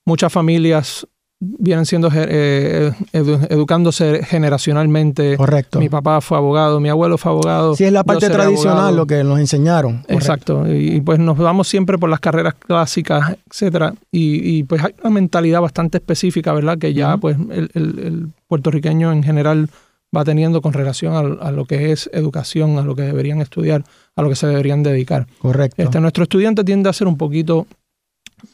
muchas 0.05 0.31
familias 0.31 1.07
vienen 1.39 1.87
siendo 1.87 2.11
eh, 2.13 2.93
educándose 3.13 4.25
generacionalmente. 4.25 5.37
Correcto. 5.37 5.79
Mi 5.79 5.89
papá 5.89 6.21
fue 6.21 6.39
abogado, 6.39 6.81
mi 6.81 6.89
abuelo 6.89 7.19
fue 7.19 7.31
abogado. 7.31 7.77
Sí, 7.77 7.85
es 7.85 7.93
la 7.93 8.05
parte 8.05 8.29
tradicional 8.29 8.97
lo 8.97 9.07
que 9.07 9.23
nos 9.23 9.39
enseñaron. 9.39 10.05
Exacto. 10.09 10.65
Y, 10.67 11.01
pues 11.03 11.19
nos 11.19 11.39
vamos 11.39 11.69
siempre 11.69 11.99
por 11.99 12.11
las 12.11 12.21
carreras 12.21 12.55
clásicas, 12.55 13.37
etcétera. 13.49 13.95
Y, 14.11 14.65
pues 14.65 14.83
hay 14.83 14.95
una 15.03 15.11
mentalidad 15.11 15.61
bastante 15.61 15.99
específica, 15.99 16.53
¿verdad? 16.53 16.79
Que 16.79 16.95
ya 16.95 17.17
pues 17.17 17.37
el, 17.51 17.71
el, 17.75 18.29
puertorriqueño 18.49 19.13
en 19.13 19.23
general 19.23 19.69
va 20.15 20.25
teniendo 20.25 20.61
con 20.63 20.73
relación 20.73 21.39
a, 21.41 21.51
lo 21.51 21.65
que 21.65 21.93
es 21.93 22.09
educación, 22.13 22.79
a 22.79 22.83
lo 22.83 22.95
que 22.95 23.03
deberían 23.03 23.41
estudiar, 23.41 23.85
a 24.15 24.23
lo 24.23 24.29
que 24.29 24.37
se 24.37 24.47
deberían 24.47 24.83
dedicar. 24.83 25.27
Correcto. 25.39 25.83
Este, 25.83 26.01
nuestro 26.01 26.25
estudiante 26.25 26.65
tiende 26.65 26.89
a 26.89 26.93
ser 26.93 27.07
un 27.07 27.17
poquito 27.17 27.67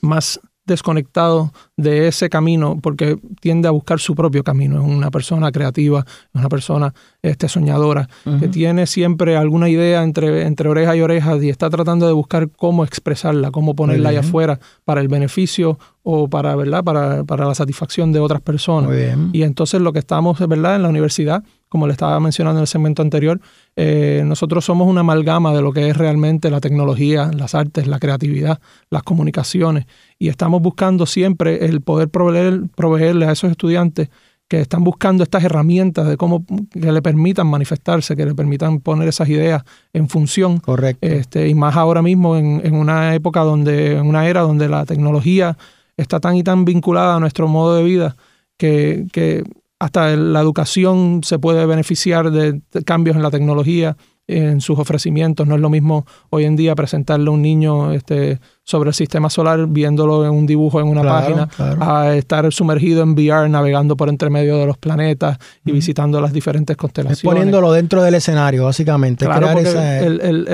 más 0.01 0.41
desconectado 0.65 1.53
de 1.77 2.09
ese 2.09 2.31
camino 2.31 2.79
porque 2.81 3.19
tiende 3.41 3.69
a 3.69 3.73
buscar 3.73 3.99
su 3.99 4.15
propio 4.15 4.45
camino. 4.45 4.81
Es 4.81 4.89
una 4.89 5.11
persona 5.11 5.51
creativa, 5.51 6.05
es 6.07 6.35
una 6.35 6.49
persona 6.49 6.95
este, 7.21 7.49
soñadora, 7.49 8.09
que 8.39 8.49
tiene 8.49 8.87
siempre 8.87 9.37
alguna 9.37 9.69
idea 9.69 10.03
entre, 10.03 10.47
entre 10.47 10.69
oreja 10.69 10.97
y 10.97 11.01
orejas 11.01 11.43
y 11.43 11.49
está 11.49 11.69
tratando 11.69 12.07
de 12.07 12.13
buscar 12.13 12.49
cómo 12.51 12.85
expresarla, 12.85 13.51
cómo 13.51 13.75
ponerla 13.75 14.11
allá 14.11 14.21
afuera 14.21 14.61
para 14.85 15.01
el 15.01 15.09
beneficio 15.09 15.79
o 16.03 16.29
para, 16.29 16.55
¿verdad? 16.57 16.85
Para, 16.85 17.25
para 17.25 17.47
la 17.47 17.55
satisfacción 17.55 18.13
de 18.13 18.21
otras 18.21 18.41
personas. 18.41 18.91
Y 19.33 19.43
entonces 19.43 19.81
lo 19.81 19.93
que 19.93 19.99
estamos, 19.99 20.39
¿verdad? 20.47 20.77
En 20.77 20.83
la 20.83 20.89
universidad 20.89 21.43
como 21.73 21.87
le 21.87 21.95
estaba 21.95 22.21
mencionando 22.21 22.59
en 22.59 22.65
el 22.65 22.67
segmento 22.67 23.01
anterior, 23.01 23.41
eh, 23.77 24.25
nosotros 24.27 24.63
somos 24.63 24.87
una 24.87 25.01
amalgama 25.01 25.55
de 25.55 25.63
lo 25.63 25.73
que 25.73 25.89
es 25.89 25.97
realmente 25.97 26.51
la 26.51 26.61
tecnología, 26.61 27.31
las 27.35 27.55
artes, 27.55 27.87
la 27.87 27.99
creatividad, 27.99 28.61
las 28.91 29.03
comunicaciones, 29.03 29.87
y 30.19 30.29
estamos 30.29 30.61
buscando 30.61 31.07
siempre 31.07 31.65
el 31.65 31.81
poder 31.81 32.11
proveer, 32.11 32.65
proveerle 32.77 33.25
a 33.25 33.33
esos 33.33 33.51
estudiantes 33.51 34.11
que 34.49 34.61
están 34.61 34.85
buscando 34.85 35.23
estas 35.23 35.45
herramientas 35.45 36.07
de 36.07 36.19
cómo 36.19 36.45
que 36.71 36.93
le 36.93 37.01
permitan 37.01 37.47
manifestarse, 37.47 38.17
que 38.17 38.27
le 38.27 38.35
permitan 38.35 38.81
poner 38.81 39.09
esas 39.09 39.31
ideas 39.31 39.63
en 39.95 40.11
función. 40.11 40.59
Correcto. 40.59 41.07
Este, 41.07 41.49
y 41.49 41.55
más 41.55 41.75
ahora 41.75 42.03
mismo 42.03 42.37
en, 42.37 42.61
en 42.63 42.75
una 42.75 43.15
época 43.15 43.41
donde, 43.41 43.93
en 43.97 44.07
una 44.07 44.29
era 44.29 44.43
donde 44.43 44.69
la 44.69 44.85
tecnología 44.85 45.57
está 45.97 46.21
tan 46.21 46.37
y 46.37 46.43
tan 46.43 46.67
vinculada 46.67 47.17
a 47.17 47.21
nuestro 47.21 47.49
modo 47.49 47.77
de 47.77 47.83
vida 47.83 48.15
que, 48.59 49.07
que 49.11 49.45
hasta 49.83 50.15
la 50.17 50.41
educación 50.41 51.23
se 51.25 51.41
puede 51.41 51.67
beneficiar 51.67 52.31
de 52.31 52.63
cambios 52.85 53.17
en 53.17 53.23
la 53.23 53.33
tecnología, 53.33 53.97
en 54.29 54.61
sus 54.61 54.79
ofrecimientos. 54.79 55.49
No 55.49 55.57
es 55.57 55.61
lo 55.61 55.71
mismo 55.71 56.07
hoy 56.31 56.45
en 56.45 56.55
día 56.55 56.77
presentarle 56.77 57.27
a 57.29 57.33
un 57.33 57.43
niño 57.43 57.93
este, 57.93 58.39
sobre 58.63 58.91
el 58.91 58.95
sistema 58.95 59.29
solar 59.29 59.67
viéndolo 59.67 60.25
en 60.25 60.31
un 60.31 60.47
dibujo 60.47 60.81
en 60.81 60.87
una 60.87 61.03
página, 61.03 61.49
a 61.81 62.15
estar 62.15 62.53
sumergido 62.53 63.03
en 63.03 63.15
VR 63.15 63.49
navegando 63.49 63.97
por 63.97 64.09
entre 64.09 64.31
medio 64.31 64.57
de 64.57 64.67
los 64.67 64.79
planetas 64.79 65.39
y 65.65 65.73
visitando 65.73 66.21
las 66.21 66.33
diferentes 66.33 66.77
constelaciones. 66.77 67.23
poniéndolo 67.25 67.73
dentro 67.73 68.05
del 68.05 68.15
escenario, 68.15 68.67
básicamente. 68.67 69.25
Claro, 69.25 69.51
el, 69.51 70.47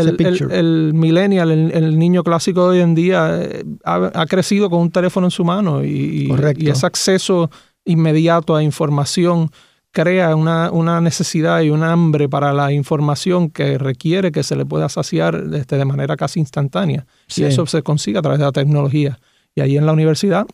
el, 0.51 0.95
millennial, 0.95 1.51
el, 1.51 1.99
niño 1.99 2.25
clásico 2.25 2.71
de 2.71 2.79
hoy 2.79 2.83
en 2.83 2.95
día, 2.95 3.39
eh, 3.43 3.63
ha, 3.85 4.25
crecido 4.25 4.71
con 4.71 4.81
un 4.81 4.91
teléfono 4.91 5.27
en 5.27 5.31
su 5.31 5.45
mano 5.45 5.85
y, 5.85 6.33
y 6.57 6.71
ese 6.71 6.87
acceso 6.87 7.51
inmediato 7.89 8.55
a 8.55 8.63
información 8.63 9.51
crea 9.91 10.37
una, 10.37 10.71
una, 10.71 11.01
necesidad 11.01 11.61
y 11.63 11.71
un 11.71 11.83
hambre 11.83 12.29
para 12.29 12.53
la 12.53 12.73
información 12.73 13.51
que 13.51 13.79
requiere 13.79 14.31
que 14.31 14.43
se 14.43 14.55
le 14.55 14.65
pueda 14.65 14.89
saciar 14.89 15.43
este, 15.55 15.77
de 15.77 15.85
manera 15.85 16.17
casi 16.17 16.41
instantánea. 16.41 17.07
Y 17.35 17.45
eso 17.45 17.67
se 17.67 17.83
consigue 17.83 18.19
a 18.19 18.23
través 18.23 18.39
de 18.39 18.45
la 18.45 18.53
tecnología. 18.53 19.19
Y 19.55 19.61
ahí 19.61 19.77
en 19.77 19.87
la 19.87 19.93
universidad, 19.93 20.47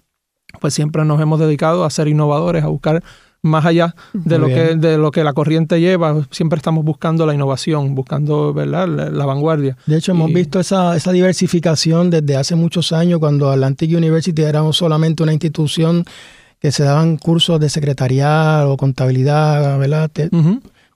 pues 0.60 0.72
siempre 0.72 1.04
nos 1.04 1.20
hemos 1.20 1.40
dedicado 1.40 1.84
a 1.84 1.90
ser 1.90 2.08
innovadores, 2.08 2.64
a 2.64 2.68
buscar 2.68 3.02
más 3.42 3.66
allá 3.66 3.94
de 4.14 4.38
lo, 4.38 4.46
que, 4.46 4.74
de 4.76 4.96
lo 4.96 5.10
que 5.10 5.22
la 5.22 5.34
corriente 5.34 5.78
lleva. 5.78 6.26
Siempre 6.30 6.56
estamos 6.56 6.82
buscando 6.82 7.26
la 7.26 7.34
innovación, 7.34 7.94
buscando 7.94 8.54
¿verdad? 8.54 8.88
La, 8.88 9.26
vanguardia. 9.26 9.76
De 9.84 9.98
hecho, 9.98 10.12
hemos 10.12 10.32
visto 10.32 10.58
esa, 10.58 10.96
esa 10.96 11.12
diversificación 11.12 12.08
desde 12.08 12.36
hace 12.36 12.54
muchos 12.54 12.92
años, 12.92 13.20
cuando 13.20 13.50
Atlantic 13.50 13.94
University 13.94 14.40
era 14.40 14.62
solamente 14.72 15.22
una 15.22 15.34
institución 15.34 16.04
que 16.64 16.72
se 16.72 16.82
daban 16.82 17.18
cursos 17.18 17.60
de 17.60 17.68
secretariado 17.68 18.72
o 18.72 18.78
contabilidad, 18.78 19.78
¿verdad? 19.78 20.10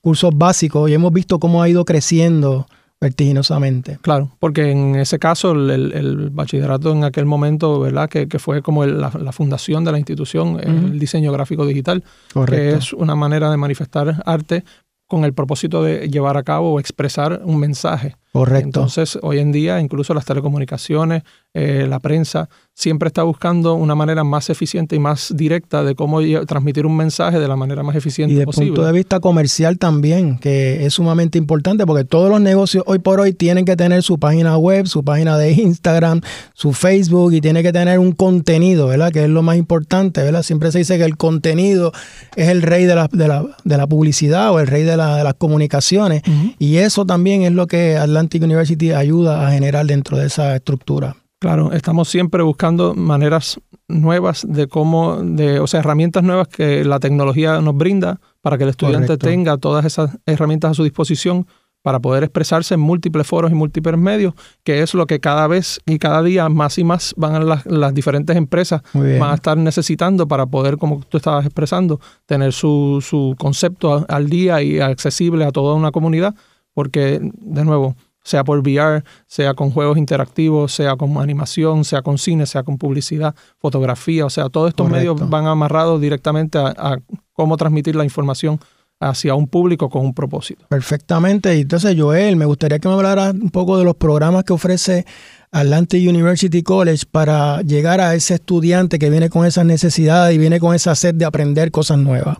Cursos 0.00 0.30
básicos 0.34 0.88
y 0.88 0.94
hemos 0.94 1.12
visto 1.12 1.38
cómo 1.38 1.62
ha 1.62 1.68
ido 1.68 1.84
creciendo 1.84 2.66
vertiginosamente. 2.98 3.98
Claro, 4.00 4.30
porque 4.40 4.70
en 4.70 4.96
ese 4.96 5.18
caso 5.18 5.52
el, 5.52 6.30
bachillerato 6.32 6.92
en 6.92 7.04
aquel 7.04 7.26
momento, 7.26 7.80
¿verdad? 7.80 8.08
Que, 8.08 8.26
fue 8.38 8.62
como 8.62 8.86
la, 8.86 9.10
fundación 9.32 9.84
de 9.84 9.92
la 9.92 9.98
institución, 9.98 10.58
el 10.58 10.98
diseño 10.98 11.32
gráfico 11.32 11.66
digital, 11.66 12.02
que 12.46 12.70
es 12.70 12.94
una 12.94 13.14
manera 13.14 13.50
de 13.50 13.58
manifestar 13.58 14.22
arte 14.24 14.64
con 15.06 15.26
el 15.26 15.34
propósito 15.34 15.82
de 15.82 16.08
llevar 16.08 16.38
a 16.38 16.44
cabo 16.44 16.72
o 16.72 16.80
expresar 16.80 17.42
un 17.44 17.58
mensaje. 17.58 18.16
Correcto. 18.32 18.66
Entonces, 18.66 19.18
hoy 19.22 19.38
en 19.38 19.52
día, 19.52 19.80
incluso 19.80 20.12
las 20.14 20.24
telecomunicaciones, 20.24 21.22
eh, 21.54 21.86
la 21.88 21.98
prensa, 21.98 22.48
siempre 22.74 23.08
está 23.08 23.24
buscando 23.24 23.74
una 23.74 23.94
manera 23.94 24.22
más 24.22 24.50
eficiente 24.50 24.94
y 24.94 24.98
más 25.00 25.34
directa 25.34 25.82
de 25.82 25.96
cómo 25.96 26.20
transmitir 26.46 26.86
un 26.86 26.96
mensaje 26.96 27.40
de 27.40 27.48
la 27.48 27.56
manera 27.56 27.82
más 27.82 27.96
eficiente 27.96 28.34
posible. 28.34 28.42
Y 28.42 28.46
desde 28.46 28.62
el 28.62 28.68
punto 28.68 28.86
de 28.86 28.92
vista 28.92 29.18
comercial 29.18 29.78
también, 29.78 30.38
que 30.38 30.86
es 30.86 30.94
sumamente 30.94 31.38
importante 31.38 31.86
porque 31.86 32.04
todos 32.04 32.30
los 32.30 32.40
negocios 32.40 32.84
hoy 32.86 33.00
por 33.00 33.18
hoy 33.18 33.32
tienen 33.32 33.64
que 33.64 33.74
tener 33.74 34.02
su 34.04 34.18
página 34.18 34.56
web, 34.58 34.86
su 34.86 35.02
página 35.02 35.36
de 35.36 35.50
Instagram, 35.52 36.20
su 36.54 36.72
Facebook 36.72 37.32
y 37.32 37.40
tiene 37.40 37.62
que 37.62 37.72
tener 37.72 37.98
un 37.98 38.12
contenido, 38.12 38.86
¿verdad? 38.86 39.10
Que 39.10 39.24
es 39.24 39.30
lo 39.30 39.42
más 39.42 39.56
importante, 39.56 40.22
¿verdad? 40.22 40.44
Siempre 40.44 40.70
se 40.70 40.78
dice 40.78 40.98
que 40.98 41.04
el 41.04 41.16
contenido 41.16 41.92
es 42.36 42.48
el 42.48 42.62
rey 42.62 42.84
de 42.84 42.94
la, 42.94 43.08
de 43.10 43.26
la, 43.26 43.44
de 43.64 43.76
la 43.76 43.86
publicidad 43.88 44.52
o 44.52 44.60
el 44.60 44.68
rey 44.68 44.84
de, 44.84 44.96
la, 44.96 45.16
de 45.16 45.24
las 45.24 45.34
comunicaciones 45.34 46.22
y 46.58 46.76
eso 46.76 47.06
también 47.06 47.42
es 47.42 47.52
lo 47.52 47.66
que 47.66 47.96
Atlantic 48.18 48.42
University 48.42 48.90
ayuda 48.90 49.46
a 49.46 49.52
generar 49.52 49.86
dentro 49.86 50.18
de 50.18 50.26
esa 50.26 50.56
estructura. 50.56 51.14
Claro, 51.38 51.72
estamos 51.72 52.08
siempre 52.08 52.42
buscando 52.42 52.96
maneras 52.96 53.60
nuevas 53.86 54.44
de 54.48 54.66
cómo, 54.66 55.22
de, 55.22 55.60
o 55.60 55.68
sea, 55.68 55.80
herramientas 55.80 56.24
nuevas 56.24 56.48
que 56.48 56.84
la 56.84 56.98
tecnología 56.98 57.60
nos 57.60 57.76
brinda 57.76 58.20
para 58.40 58.58
que 58.58 58.64
el 58.64 58.70
estudiante 58.70 59.16
tenga 59.18 59.56
todas 59.56 59.84
esas 59.84 60.18
herramientas 60.26 60.72
a 60.72 60.74
su 60.74 60.82
disposición 60.82 61.46
para 61.82 62.00
poder 62.00 62.24
expresarse 62.24 62.74
en 62.74 62.80
múltiples 62.80 63.24
foros 63.24 63.52
y 63.52 63.54
múltiples 63.54 63.96
medios, 63.96 64.34
que 64.64 64.82
es 64.82 64.94
lo 64.94 65.06
que 65.06 65.20
cada 65.20 65.46
vez 65.46 65.78
y 65.86 66.00
cada 66.00 66.24
día 66.24 66.48
más 66.48 66.76
y 66.76 66.82
más 66.82 67.14
van 67.16 67.36
a 67.36 67.62
las, 67.64 67.94
diferentes 67.94 68.36
empresas 68.36 68.82
van 68.92 69.30
a 69.30 69.34
estar 69.34 69.56
necesitando 69.56 70.26
para 70.26 70.46
poder, 70.46 70.76
como 70.76 71.04
tú 71.08 71.18
estabas 71.18 71.46
expresando, 71.46 72.00
tener 72.26 72.52
su, 72.52 72.98
su 73.00 73.36
concepto 73.38 74.04
al 74.08 74.28
día 74.28 74.60
y 74.60 74.80
accesible 74.80 75.44
a 75.44 75.52
toda 75.52 75.76
una 75.76 75.92
comunidad, 75.92 76.34
porque, 76.74 77.20
de 77.22 77.64
nuevo, 77.64 77.94
sea 78.28 78.44
por 78.44 78.58
VR, 78.58 79.02
sea 79.26 79.54
con 79.54 79.70
juegos 79.70 79.96
interactivos, 79.96 80.74
sea 80.74 80.96
con 80.96 81.16
animación, 81.16 81.82
sea 81.84 82.02
con 82.02 82.18
cine, 82.18 82.44
sea 82.44 82.62
con 82.62 82.76
publicidad, 82.76 83.34
fotografía, 83.58 84.26
o 84.26 84.30
sea, 84.30 84.50
todos 84.50 84.68
estos 84.68 84.90
medios 84.90 85.30
van 85.30 85.46
amarrados 85.46 85.98
directamente 85.98 86.58
a, 86.58 86.98
cómo 87.32 87.56
transmitir 87.56 87.96
la 87.96 88.04
información 88.04 88.60
hacia 89.00 89.34
un 89.34 89.46
público 89.46 89.88
con 89.88 90.04
un 90.04 90.12
propósito. 90.12 90.66
Perfectamente. 90.68 91.52
Entonces, 91.52 91.96
Joel, 91.98 92.36
me 92.36 92.44
gustaría 92.44 92.80
que 92.80 92.88
me 92.88 92.94
hablara 92.94 93.30
un 93.30 93.50
poco 93.50 93.78
de 93.78 93.84
los 93.84 93.94
programas 93.94 94.44
que 94.44 94.52
ofrece 94.52 95.06
Atlantic 95.50 96.06
University 96.06 96.62
College 96.62 97.04
para 97.10 97.62
llegar 97.62 98.02
a 98.02 98.14
ese 98.14 98.34
estudiante 98.34 98.98
que 98.98 99.08
viene 99.08 99.30
con 99.30 99.46
esas 99.46 99.64
necesidades 99.64 100.34
y 100.34 100.38
viene 100.38 100.60
con 100.60 100.74
esa 100.74 100.94
sed 100.94 101.14
de 101.14 101.24
aprender 101.24 101.70
cosas 101.70 101.96
nuevas. 101.96 102.38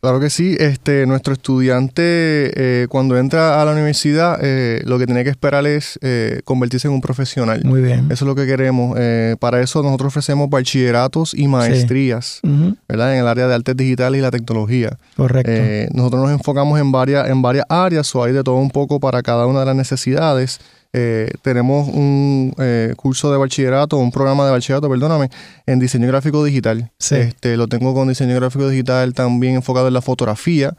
Claro 0.00 0.18
que 0.18 0.30
sí, 0.30 0.56
este, 0.58 1.06
nuestro 1.06 1.34
estudiante 1.34 2.02
eh, 2.02 2.86
cuando 2.88 3.18
entra 3.18 3.60
a 3.60 3.64
la 3.66 3.72
universidad 3.72 4.38
eh, 4.40 4.80
lo 4.86 4.98
que 4.98 5.04
tiene 5.04 5.24
que 5.24 5.30
esperar 5.30 5.66
es 5.66 5.98
eh, 6.00 6.40
convertirse 6.44 6.88
en 6.88 6.94
un 6.94 7.02
profesional. 7.02 7.62
Muy 7.64 7.82
bien. 7.82 8.06
Eso 8.06 8.24
es 8.24 8.28
lo 8.28 8.34
que 8.34 8.46
queremos. 8.46 8.98
para 9.38 9.60
eso 9.60 9.82
nosotros 9.82 10.08
ofrecemos 10.08 10.48
bachilleratos 10.48 11.34
y 11.34 11.48
maestrías, 11.48 12.40
¿verdad? 12.88 13.14
En 13.14 13.20
el 13.20 13.28
área 13.28 13.46
de 13.46 13.54
artes 13.54 13.76
digitales 13.76 14.18
y 14.18 14.22
la 14.22 14.30
tecnología. 14.30 14.96
Correcto. 15.16 15.52
nosotros 15.94 16.22
nos 16.22 16.32
enfocamos 16.32 16.80
en 16.80 16.90
varias, 16.92 17.28
en 17.28 17.42
varias 17.42 17.66
áreas 17.68 18.14
o 18.14 18.24
hay 18.24 18.32
de 18.32 18.42
todo 18.42 18.56
un 18.56 18.70
poco 18.70 19.00
para 19.00 19.22
cada 19.22 19.46
una 19.46 19.60
de 19.60 19.66
las 19.66 19.76
necesidades. 19.76 20.60
Eh, 20.92 21.30
tenemos 21.42 21.88
un 21.88 22.52
eh, 22.58 22.94
curso 22.96 23.30
de 23.30 23.38
bachillerato, 23.38 23.96
un 23.96 24.10
programa 24.10 24.44
de 24.44 24.50
bachillerato, 24.50 24.88
perdóname, 24.88 25.30
en 25.66 25.78
diseño 25.78 26.08
gráfico 26.08 26.42
digital. 26.42 26.90
Este, 26.98 27.56
lo 27.56 27.68
tengo 27.68 27.94
con 27.94 28.08
diseño 28.08 28.34
gráfico 28.34 28.68
digital 28.68 29.14
también 29.14 29.54
enfocado 29.54 29.86
en 29.88 29.94
la 29.94 30.02
fotografía, 30.02 30.74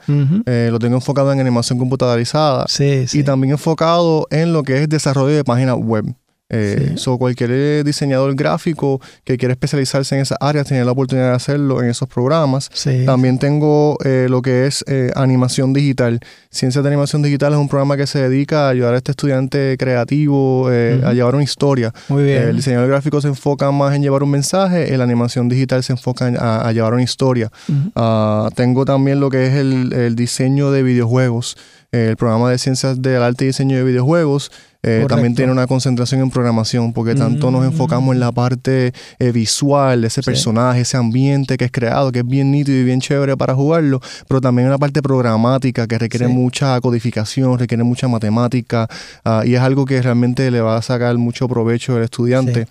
eh, 0.45 0.69
lo 0.69 0.79
tengo 0.79 0.95
enfocado 0.95 1.31
en 1.31 1.39
animación 1.39 1.79
computarizada. 1.79 2.65
Y 3.13 3.23
también 3.23 3.51
enfocado 3.51 4.27
en 4.31 4.51
lo 4.51 4.63
que 4.63 4.83
es 4.83 4.89
desarrollo 4.89 5.35
de 5.35 5.43
páginas 5.45 5.77
web. 5.77 6.05
Eh, 6.53 6.95
cualquier 7.17 7.51
eh, 7.53 7.83
diseñador 7.85 8.35
gráfico 8.35 8.99
que 9.23 9.37
quiera 9.37 9.53
especializarse 9.53 10.15
en 10.15 10.21
esas 10.21 10.37
áreas 10.41 10.67
tiene 10.67 10.83
la 10.83 10.91
oportunidad 10.91 11.29
de 11.29 11.35
hacerlo 11.35 11.81
en 11.81 11.89
esos 11.89 12.09
programas. 12.09 12.69
También 13.05 13.39
tengo 13.39 13.97
eh, 14.03 14.27
lo 14.29 14.41
que 14.41 14.67
es 14.67 14.83
eh, 14.87 15.11
animación 15.15 15.71
digital. 15.71 16.19
Ciencias 16.49 16.83
de 16.83 16.89
animación 16.89 17.21
digital 17.21 17.53
es 17.53 17.59
un 17.59 17.69
programa 17.69 17.95
que 17.95 18.05
se 18.07 18.19
dedica 18.19 18.67
a 18.67 18.69
ayudar 18.69 18.93
a 18.95 18.97
este 18.97 19.11
estudiante 19.11 19.77
creativo 19.79 20.67
a 20.67 21.13
llevar 21.13 21.35
una 21.35 21.43
historia. 21.43 21.93
Muy 22.09 22.23
bien. 22.23 22.43
el 22.49 22.55
diseñador 22.57 22.89
gráfico 22.89 23.21
se 23.21 23.29
enfoca 23.29 23.71
más 23.71 23.95
en 23.95 24.01
llevar 24.01 24.23
un 24.23 24.31
mensaje, 24.31 24.95
la 24.97 25.03
animación 25.05 25.47
digital 25.47 25.83
se 25.83 25.93
enfoca 25.93 26.25
a, 26.27 26.71
llevar 26.73 26.93
una 26.93 27.03
historia. 27.03 27.49
Ah, 27.95 28.49
tengo 28.55 28.83
también 28.83 29.19
lo 29.19 29.29
que 29.29 29.47
es 29.47 29.53
el, 29.53 29.93
el 29.93 30.15
diseño 30.15 30.71
de 30.71 30.83
videojuegos. 30.83 31.55
el 31.91 32.15
programa 32.17 32.49
de 32.49 32.57
ciencias 32.57 33.01
del 33.01 33.21
arte 33.21 33.45
y 33.45 33.47
diseño 33.47 33.77
de 33.77 33.83
videojuegos 33.83 34.51
eh, 34.83 35.05
también 35.07 35.35
tiene 35.35 35.51
una 35.51 35.67
concentración 35.67 36.21
en 36.21 36.31
programación, 36.31 36.91
porque 36.91 37.13
tanto 37.13 37.51
nos 37.51 37.65
enfocamos 37.65 38.15
en 38.15 38.19
la 38.19 38.31
parte 38.31 38.93
eh, 39.19 39.31
visual 39.31 40.01
de 40.01 40.07
ese 40.07 40.23
personaje, 40.23 40.81
ese 40.81 40.97
ambiente 40.97 41.55
que 41.57 41.65
es 41.65 41.71
creado, 41.71 42.11
que 42.11 42.19
es 42.19 42.27
bien 42.27 42.51
nítido 42.51 42.79
y 42.79 42.83
bien 42.83 42.99
chévere 42.99 43.37
para 43.37 43.53
jugarlo, 43.53 44.01
pero 44.27 44.41
también 44.41 44.65
en 44.65 44.71
la 44.71 44.79
parte 44.79 45.03
programática 45.03 45.85
que 45.85 45.99
requiere 45.99 46.27
mucha 46.27 46.79
codificación, 46.81 47.59
requiere 47.59 47.83
mucha 47.83 48.07
matemática, 48.07 48.87
ah, 49.23 49.43
y 49.45 49.53
es 49.53 49.61
algo 49.61 49.85
que 49.85 50.01
realmente 50.01 50.49
le 50.49 50.61
va 50.61 50.77
a 50.77 50.81
sacar 50.81 51.15
mucho 51.17 51.47
provecho 51.47 51.95
al 51.95 52.03
estudiante. 52.03 52.67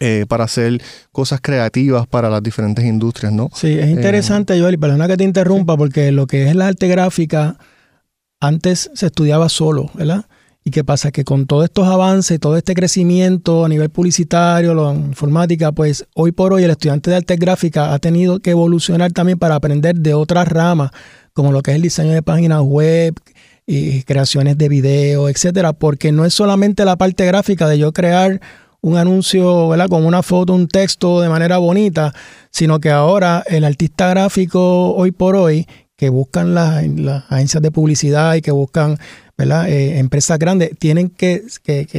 Eh, 0.00 0.24
para 0.26 0.44
hacer 0.44 0.80
cosas 1.12 1.40
creativas 1.42 2.06
para 2.06 2.30
las 2.30 2.42
diferentes 2.42 2.82
industrias, 2.82 3.30
¿no? 3.30 3.50
Sí, 3.54 3.78
es 3.78 3.90
interesante, 3.90 4.58
Joel, 4.58 4.74
y 4.74 4.76
perdona 4.78 5.06
que 5.06 5.18
te 5.18 5.24
interrumpa, 5.24 5.76
porque 5.76 6.10
lo 6.12 6.26
que 6.26 6.48
es 6.48 6.56
la 6.56 6.68
arte 6.68 6.88
gráfica 6.88 7.58
antes 8.40 8.90
se 8.94 9.06
estudiaba 9.06 9.50
solo, 9.50 9.90
¿verdad? 9.94 10.24
¿Y 10.64 10.70
qué 10.70 10.84
pasa? 10.84 11.10
Que 11.10 11.24
con 11.24 11.46
todos 11.46 11.64
estos 11.64 11.88
avances, 11.88 12.38
todo 12.38 12.56
este 12.56 12.74
crecimiento 12.74 13.64
a 13.64 13.68
nivel 13.68 13.90
publicitario, 13.90 14.74
la 14.74 14.94
informática, 14.94 15.72
pues 15.72 16.06
hoy 16.14 16.30
por 16.30 16.52
hoy 16.52 16.62
el 16.62 16.70
estudiante 16.70 17.10
de 17.10 17.16
artes 17.16 17.38
gráficas 17.38 17.92
ha 17.92 17.98
tenido 17.98 18.38
que 18.38 18.50
evolucionar 18.50 19.12
también 19.12 19.38
para 19.38 19.56
aprender 19.56 19.96
de 19.96 20.14
otras 20.14 20.46
ramas, 20.46 20.92
como 21.32 21.50
lo 21.50 21.62
que 21.62 21.72
es 21.72 21.76
el 21.76 21.82
diseño 21.82 22.12
de 22.12 22.22
páginas 22.22 22.60
web, 22.62 23.14
y 23.66 24.02
creaciones 24.02 24.58
de 24.58 24.68
video, 24.68 25.28
etcétera, 25.28 25.72
porque 25.72 26.12
no 26.12 26.24
es 26.24 26.34
solamente 26.34 26.84
la 26.84 26.96
parte 26.96 27.24
gráfica 27.26 27.68
de 27.68 27.78
yo 27.78 27.92
crear 27.92 28.40
un 28.80 28.96
anuncio, 28.96 29.68
¿verdad? 29.68 29.88
Con 29.88 30.04
una 30.04 30.22
foto, 30.22 30.52
un 30.54 30.66
texto 30.66 31.20
de 31.20 31.28
manera 31.28 31.58
bonita, 31.58 32.12
sino 32.50 32.80
que 32.80 32.90
ahora 32.90 33.44
el 33.46 33.64
artista 33.64 34.08
gráfico 34.08 34.92
hoy 34.94 35.12
por 35.12 35.36
hoy 35.36 35.66
que 35.96 36.08
buscan 36.08 36.54
las, 36.54 36.84
agencias 37.30 37.62
de 37.62 37.70
publicidad 37.70 38.34
y 38.34 38.42
que 38.42 38.50
buscan 38.50 38.98
¿verdad? 39.42 39.68
Eh, 39.68 39.98
empresas 39.98 40.38
grandes, 40.38 40.70
tienen 40.78 41.10
que, 41.10 41.42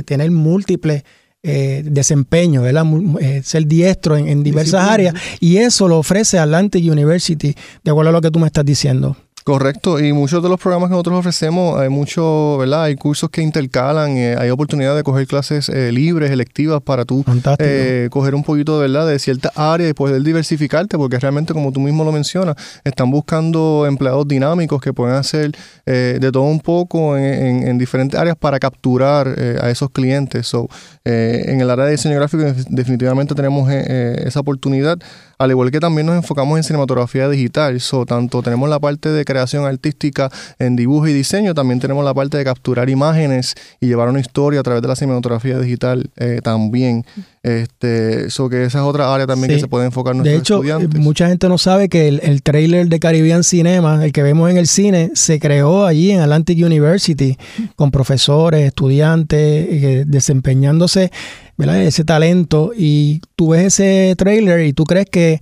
tener 0.05 0.31
múltiples 0.31 1.03
eh, 1.43 1.83
desempeños, 1.85 2.63
¿verdad? 2.63 2.85
Eh, 3.19 3.41
ser 3.43 3.67
diestro 3.67 4.15
en, 4.15 4.43
diversas 4.43 4.89
áreas. 4.89 5.13
Y 5.39 5.57
eso 5.57 5.87
lo 5.87 5.97
ofrece 5.97 6.39
Atlantic 6.39 6.89
University, 6.89 7.55
de 7.83 7.91
acuerdo 7.91 8.09
a 8.09 8.13
lo 8.13 8.21
que 8.21 8.31
tú 8.31 8.39
me 8.39 8.47
estás 8.47 8.65
diciendo. 8.65 9.17
Correcto, 9.43 9.99
y 9.99 10.13
muchos 10.13 10.41
de 10.41 10.47
los 10.47 10.57
programas 10.57 10.87
que 10.87 10.93
nosotros 10.93 11.19
ofrecemos, 11.19 11.77
hay 11.77 11.89
mucho, 11.89 12.57
¿verdad? 12.59 12.83
Hay 12.83 12.95
cursos 12.95 13.29
que 13.29 13.41
intercalan, 13.41 14.15
eh, 14.15 14.37
hay 14.39 14.49
oportunidad 14.49 14.95
de 14.95 15.03
coger 15.03 15.27
clases 15.27 15.67
eh, 15.67 15.91
libres, 15.91 16.31
electivas, 16.31 16.81
para 16.81 17.03
tú 17.03 17.25
eh, 17.59 18.07
coger 18.09 18.35
un 18.35 18.43
poquito, 18.43 18.79
¿verdad? 18.79 19.05
De 19.05 19.19
cierta 19.19 19.51
área 19.53 19.89
y 19.89 19.93
poder 19.93 20.21
diversificarte, 20.21 20.97
porque 20.97 21.19
realmente, 21.19 21.51
como 21.51 21.73
tú 21.73 21.81
mismo 21.81 22.05
lo 22.05 22.13
mencionas, 22.13 22.55
están 22.85 23.11
buscando 23.11 23.85
empleados 23.85 24.25
dinámicos 24.29 24.81
que 24.81 24.93
puedan 24.93 25.17
hacer 25.17 25.51
de 25.85 26.31
todo 26.31 26.43
un 26.43 26.61
poco 26.61 27.17
en, 27.17 27.77
diferentes 27.77 28.17
áreas 28.17 28.37
para 28.37 28.59
capturar 28.59 29.27
a 29.27 29.69
esos 29.69 29.89
clientes. 29.89 30.47
So, 30.47 30.69
en 31.03 31.59
el 31.59 31.69
área 31.69 31.85
de 31.85 31.91
diseño 31.91 32.15
gráfico 32.15 32.43
definitivamente 32.69 33.35
tenemos 33.35 33.69
esa 33.69 34.39
oportunidad 34.39 34.97
al 35.37 35.51
igual 35.51 35.71
que 35.71 35.79
también 35.79 36.07
nos 36.07 36.15
enfocamos 36.15 36.57
en 36.57 36.63
cinematografía 36.63 37.29
digital. 37.29 37.79
So, 37.79 38.05
tanto 38.05 38.41
tenemos 38.41 38.69
la 38.69 38.79
parte 38.79 39.09
de 39.09 39.25
creación 39.25 39.65
artística 39.65 40.29
en 40.59 40.75
dibujo 40.75 41.07
y 41.07 41.13
diseño, 41.13 41.53
también 41.53 41.79
tenemos 41.79 42.03
la 42.05 42.13
parte 42.13 42.37
de 42.37 42.43
capturar 42.43 42.89
imágenes 42.89 43.55
y 43.79 43.87
llevar 43.87 44.09
una 44.09 44.19
historia 44.19 44.59
a 44.59 44.63
través 44.63 44.81
de 44.81 44.87
la 44.87 44.95
cinematografía 44.95 45.59
digital 45.59 46.09
eh, 46.17 46.39
también. 46.43 47.05
Este, 47.43 48.29
so 48.29 48.47
que 48.47 48.63
esa 48.63 48.77
es 48.79 48.85
otra 48.85 49.13
área 49.13 49.27
también 49.27 49.49
que 49.49 49.59
se 49.59 49.67
puede 49.67 49.85
enfocar 49.85 50.15
nuestros 50.15 50.61
De 50.63 50.69
hecho, 50.69 50.89
mucha 50.97 51.27
gente 51.27 51.49
no 51.49 51.57
sabe 51.57 51.89
que 51.89 52.07
el, 52.07 52.21
el, 52.23 52.41
trailer 52.41 52.87
de 52.87 52.99
Caribbean 53.01 53.43
Cinema, 53.43 54.05
el 54.05 54.13
que 54.13 54.23
vemos 54.23 54.49
en 54.49 54.55
el 54.55 54.65
cine, 54.65 55.11
se 55.13 55.41
creó 55.41 55.85
allí 55.85 56.11
en 56.11 56.21
Atlantic 56.21 56.63
University 56.63 57.37
con 57.75 57.91
profesores, 57.91 58.65
estudiantes, 58.65 59.39
eh, 59.39 60.03
desempeñándose 60.07 61.11
ese 61.57 62.03
talento. 62.03 62.71
Y 62.75 63.21
tú 63.35 63.49
ves 63.49 63.79
ese 63.79 64.15
trailer 64.17 64.65
y 64.65 64.73
tú 64.73 64.83
crees 64.83 65.07
que 65.09 65.39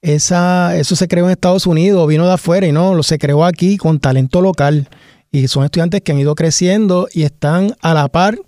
esa, 0.00 0.76
eso 0.76 0.96
se 0.96 1.08
creó 1.08 1.26
en 1.26 1.30
Estados 1.30 1.66
Unidos, 1.66 2.08
vino 2.08 2.26
de 2.26 2.32
afuera 2.32 2.66
y 2.66 2.72
no, 2.72 2.94
lo 2.94 3.02
se 3.02 3.18
creó 3.18 3.44
aquí 3.44 3.76
con 3.76 4.00
talento 4.00 4.40
local. 4.40 4.88
Y 5.30 5.48
son 5.48 5.64
estudiantes 5.64 6.02
que 6.02 6.12
han 6.12 6.18
ido 6.18 6.34
creciendo 6.34 7.08
y 7.12 7.22
están 7.22 7.74
a 7.80 7.94
la 7.94 8.08
par 8.08 8.38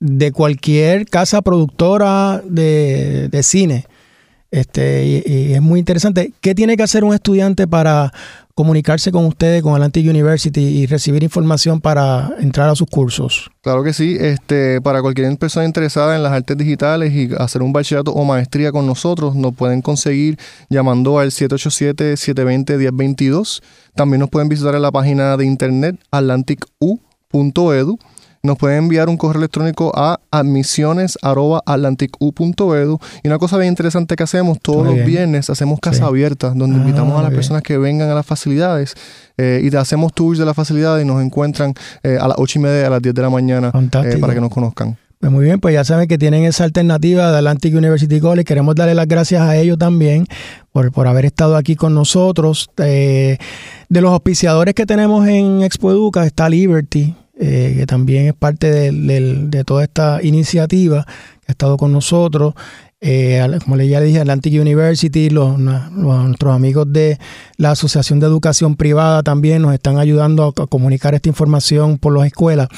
de 0.00 0.32
cualquier 0.32 1.06
casa 1.06 1.40
productora 1.40 2.42
de, 2.44 3.40
cine. 3.42 3.86
Este, 4.50 5.22
y, 5.26 5.52
es 5.54 5.62
muy 5.62 5.80
interesante. 5.80 6.32
¿Qué 6.40 6.54
tiene 6.54 6.76
que 6.76 6.82
hacer 6.82 7.04
un 7.04 7.14
estudiante 7.14 7.66
para 7.66 8.12
comunicarse 8.54 9.10
con 9.10 9.24
ustedes, 9.26 9.62
con 9.62 9.74
Atlantic 9.74 10.08
University 10.08 10.60
y 10.60 10.86
recibir 10.86 11.24
información 11.24 11.80
para 11.80 12.30
entrar 12.38 12.68
a 12.68 12.76
sus 12.76 12.88
cursos? 12.88 13.50
Claro 13.62 13.82
que 13.82 13.92
sí. 13.92 14.16
Este, 14.18 14.80
para 14.80 15.02
cualquier 15.02 15.36
persona 15.36 15.66
interesada 15.66 16.14
en 16.14 16.22
las 16.22 16.32
artes 16.32 16.56
digitales 16.56 17.12
y 17.12 17.30
hacer 17.36 17.62
un 17.62 17.72
bachillerato 17.72 18.12
o 18.12 18.24
maestría 18.24 18.70
con 18.70 18.86
nosotros, 18.86 19.34
nos 19.34 19.52
pueden 19.54 19.82
conseguir 19.82 20.38
llamando 20.68 21.18
al 21.18 21.32
787-720-1022. 21.32 23.60
También 23.94 24.20
nos 24.20 24.30
pueden 24.30 24.48
visitar 24.48 24.74
en 24.74 24.82
la 24.82 24.92
página 24.92 25.36
de 25.36 25.44
internet 25.44 25.96
atlanticu.edu 26.10 27.98
nos 28.44 28.56
pueden 28.58 28.78
enviar 28.78 29.08
un 29.08 29.16
correo 29.16 29.40
electrónico 29.40 29.90
a 29.96 30.20
admisiones.atlanticu.edu. 30.30 33.00
Y 33.22 33.28
una 33.28 33.38
cosa 33.38 33.56
bien 33.56 33.70
interesante 33.70 34.16
que 34.16 34.22
hacemos, 34.22 34.60
todos 34.60 34.84
los 34.86 35.02
viernes 35.06 35.48
hacemos 35.48 35.80
casa 35.80 36.04
abierta, 36.04 36.52
donde 36.54 36.76
invitamos 36.76 37.18
a 37.18 37.22
las 37.22 37.32
personas 37.32 37.62
que 37.62 37.78
vengan 37.78 38.10
a 38.10 38.14
las 38.14 38.26
facilidades 38.26 38.92
eh, 39.38 39.62
y 39.64 39.70
te 39.70 39.78
hacemos 39.78 40.12
tours 40.12 40.38
de 40.38 40.44
la 40.44 40.52
facilidad 40.52 41.00
y 41.00 41.06
nos 41.06 41.22
encuentran 41.22 41.72
eh, 42.02 42.18
a 42.20 42.28
las 42.28 42.36
ocho 42.38 42.58
y 42.58 42.62
media, 42.62 42.86
a 42.86 42.90
las 42.90 43.00
10 43.00 43.14
de 43.14 43.22
la 43.22 43.30
mañana 43.30 43.72
eh, 43.74 44.18
para 44.20 44.34
que 44.34 44.42
nos 44.42 44.50
conozcan. 44.50 44.98
Pues 45.20 45.32
muy 45.32 45.46
bien, 45.46 45.58
pues 45.58 45.72
ya 45.72 45.84
saben 45.84 46.06
que 46.06 46.18
tienen 46.18 46.44
esa 46.44 46.64
alternativa 46.64 47.32
de 47.32 47.38
Atlantic 47.38 47.74
University 47.74 48.20
College. 48.20 48.44
Queremos 48.44 48.74
darle 48.74 48.94
las 48.94 49.08
gracias 49.08 49.40
a 49.40 49.56
ellos 49.56 49.78
también 49.78 50.26
por, 50.70 50.92
por 50.92 51.08
haber 51.08 51.24
estado 51.24 51.56
aquí 51.56 51.76
con 51.76 51.94
nosotros. 51.94 52.68
de 52.76 53.38
los 53.88 54.12
auspiciadores 54.12 54.74
que 54.74 54.84
tenemos 54.84 55.26
en 55.26 55.62
Expo 55.62 55.92
Educa 55.92 56.26
está 56.26 56.50
Liberty, 56.50 57.14
eh, 57.36 57.74
que 57.78 57.86
también 57.86 58.26
es 58.26 58.34
parte 58.34 58.70
de, 58.70 59.64
toda 59.64 59.82
esta 59.82 60.22
iniciativa 60.22 61.04
que 61.40 61.46
ha 61.48 61.52
estado 61.52 61.76
con 61.76 61.92
nosotros. 61.92 62.54
Eh, 63.00 63.44
como 63.64 63.76
ya 63.76 64.00
dije, 64.00 64.20
Atlantic 64.20 64.58
University, 64.58 65.28
los, 65.30 65.58
nuestros 65.58 66.54
amigos 66.54 66.90
de 66.90 67.18
la 67.58 67.72
Asociación 67.72 68.20
de 68.20 68.26
Educación 68.26 68.76
Privada 68.76 69.22
también 69.22 69.62
nos 69.62 69.74
están 69.74 69.98
ayudando 69.98 70.54
a, 70.56 70.66
comunicar 70.68 71.14
esta 71.14 71.28
información 71.28 71.98
por 71.98 72.16
las 72.16 72.26
escuelas. 72.26 72.68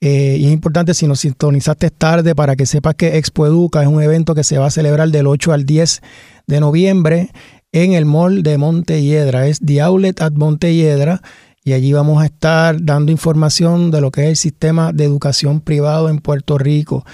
Eh, 0.00 0.36
y 0.38 0.46
es 0.46 0.52
importante 0.52 0.94
si 0.94 1.06
nos 1.06 1.20
sintonizaste 1.20 1.90
tarde 1.90 2.34
para 2.34 2.54
que 2.54 2.64
sepas 2.64 2.94
que 2.94 3.18
Expo 3.18 3.44
Educa 3.44 3.82
es 3.82 3.88
un 3.88 4.00
evento 4.00 4.34
que 4.34 4.44
se 4.44 4.56
va 4.56 4.66
a 4.66 4.70
celebrar 4.70 5.10
del 5.10 5.26
8 5.26 5.52
al 5.52 5.66
10 5.66 6.00
de 6.46 6.60
noviembre 6.60 7.30
en 7.72 7.92
el 7.92 8.06
Mall 8.06 8.42
de 8.42 8.56
Montelledra. 8.56 9.46
Es 9.48 9.58
The 9.58 9.82
Outlet 9.82 10.22
at 10.22 10.32
Montelledra 10.32 11.20
y 11.66 11.72
allí 11.72 11.92
vamos 11.92 12.22
a 12.22 12.26
estar 12.26 12.76
dando 12.80 13.10
información 13.10 13.90
de 13.90 14.00
lo 14.00 14.12
que 14.12 14.22
es 14.22 14.28
el 14.28 14.36
sistema 14.36 14.92
de 14.92 15.02
educación 15.02 15.60
privado 15.60 16.08
en 16.08 16.18
Puerto 16.18 16.58
Rico. 16.58 17.04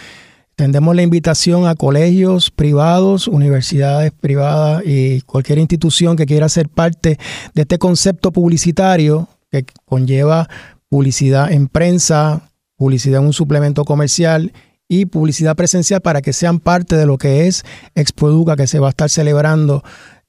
Tendemos 0.57 0.95
la 0.95 1.01
invitación 1.01 1.67
a 1.67 1.75
colegios 1.75 2.51
privados, 2.51 3.29
universidades 3.29 4.13
privadas 4.13 4.83
y 4.85 5.23
cualquier 5.23 5.57
institución 5.57 6.17
que 6.17 6.27
quiera 6.27 6.51
ser 6.51 6.69
parte 6.69 7.19
de 7.55 7.63
este 7.63 7.79
concepto 7.79 8.31
publicitario 8.31 9.27
que 9.51 9.65
conlleva 9.87 10.51
publicidad 10.91 11.51
en 11.51 11.67
prensa, 11.67 12.51
publicidad 12.77 13.23
en 13.23 13.29
un 13.29 13.33
suplemento 13.33 13.87
comercial 13.87 14.53
y 14.87 15.07
publicidad 15.07 15.57
presencial 15.57 16.03
para 16.03 16.21
que 16.21 16.35
sean 16.35 16.61
parte 16.61 16.97
de 16.97 17.07
lo 17.07 17.17
que 17.17 17.47
es 17.47 17.65
Expo 17.95 18.29
Educa 18.29 18.57
que 18.57 18.67
se 18.67 18.81
va 18.81 18.89
a 18.89 18.91
estar 18.91 19.09
celebrando 19.09 19.83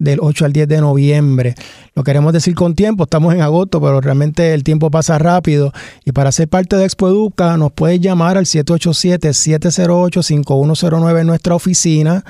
del 0.03 0.19
8 0.21 0.45
al 0.45 0.53
10 0.53 0.67
de 0.67 0.81
noviembre. 0.81 1.55
Lo 1.95 2.03
queremos 2.03 2.33
decir 2.33 2.53
con 2.55 2.75
tiempo, 2.75 3.05
estamos 3.05 3.33
en 3.33 3.41
agosto, 3.41 3.81
pero 3.81 4.01
realmente 4.01 4.53
el 4.53 4.63
tiempo 4.63 4.91
pasa 4.91 5.17
rápido. 5.17 5.71
Y 6.05 6.11
para 6.11 6.31
ser 6.31 6.47
parte 6.49 6.75
de 6.75 6.83
Expo 6.83 7.07
Educa, 7.07 7.57
nos 7.57 7.71
puedes 7.71 7.99
llamar 8.01 8.37
al 8.37 8.45
787-708-5109 8.45 11.21
en 11.21 11.27
nuestra 11.27 11.55
oficina. 11.55 12.23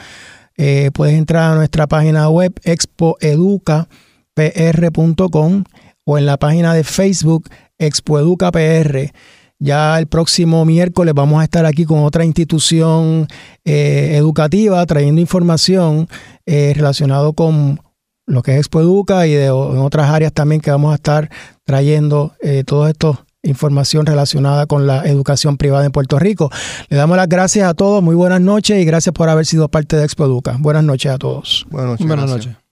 Eh, 0.55 0.91
puedes 0.93 1.15
entrar 1.15 1.53
a 1.53 1.55
nuestra 1.55 1.87
página 1.87 2.29
web 2.29 2.53
expoeducapr.com 2.63 5.63
o 6.05 6.17
en 6.17 6.25
la 6.25 6.35
página 6.37 6.73
de 6.73 6.83
Facebook 6.83 7.49
ExpoEducaPR. 7.79 9.13
Ya 9.63 9.97
el 9.97 10.07
próximo 10.07 10.65
miércoles 10.65 11.13
vamos 11.13 11.39
a 11.39 11.45
estar 11.45 11.65
aquí 11.65 11.85
con 11.85 12.03
otra 12.03 12.25
institución 12.25 13.27
eh, 13.63 14.17
educativa 14.17 14.85
trayendo 14.85 15.21
información 15.21 16.09
eh, 16.45 16.73
relacionado 16.75 17.31
con 17.31 17.79
lo 18.25 18.41
que 18.43 18.55
es 18.55 18.57
Expo 18.57 18.81
Educa 18.81 19.25
y 19.25 19.31
de, 19.31 19.45
en 19.45 19.77
otras 19.77 20.09
áreas 20.09 20.33
también 20.33 20.59
que 20.59 20.69
vamos 20.69 20.91
a 20.91 20.95
estar 20.95 21.29
trayendo 21.63 22.33
eh, 22.41 22.65
todo 22.65 22.89
esto 22.89 23.25
información 23.41 24.05
relacionada 24.05 24.65
con 24.65 24.85
la 24.85 25.05
educación 25.05 25.55
privada 25.55 25.85
en 25.85 25.93
Puerto 25.93 26.19
Rico. 26.19 26.49
Le 26.89 26.97
damos 26.97 27.15
las 27.15 27.29
gracias 27.29 27.65
a 27.65 27.73
todos, 27.73 28.03
muy 28.03 28.15
buenas 28.15 28.41
noches 28.41 28.81
y 28.81 28.83
gracias 28.83 29.13
por 29.13 29.29
haber 29.29 29.45
sido 29.45 29.69
parte 29.69 29.95
de 29.95 30.03
Expo 30.03 30.25
Educa. 30.25 30.57
Buenas 30.59 30.83
noches 30.83 31.09
a 31.09 31.17
todos. 31.17 31.65
Buenas 31.69 31.91
noches. 31.91 32.07
Buenas 32.07 32.29
noches. 32.29 32.62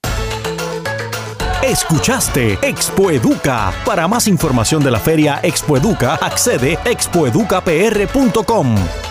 Escuchaste 1.63 2.57
Expo 2.63 3.11
Educa. 3.11 3.71
Para 3.85 4.07
más 4.07 4.27
información 4.27 4.83
de 4.83 4.89
la 4.89 4.99
feria 4.99 5.39
Expo 5.43 5.77
Educa, 5.77 6.15
accede 6.15 6.79
expoeducapr.com. 6.85 9.10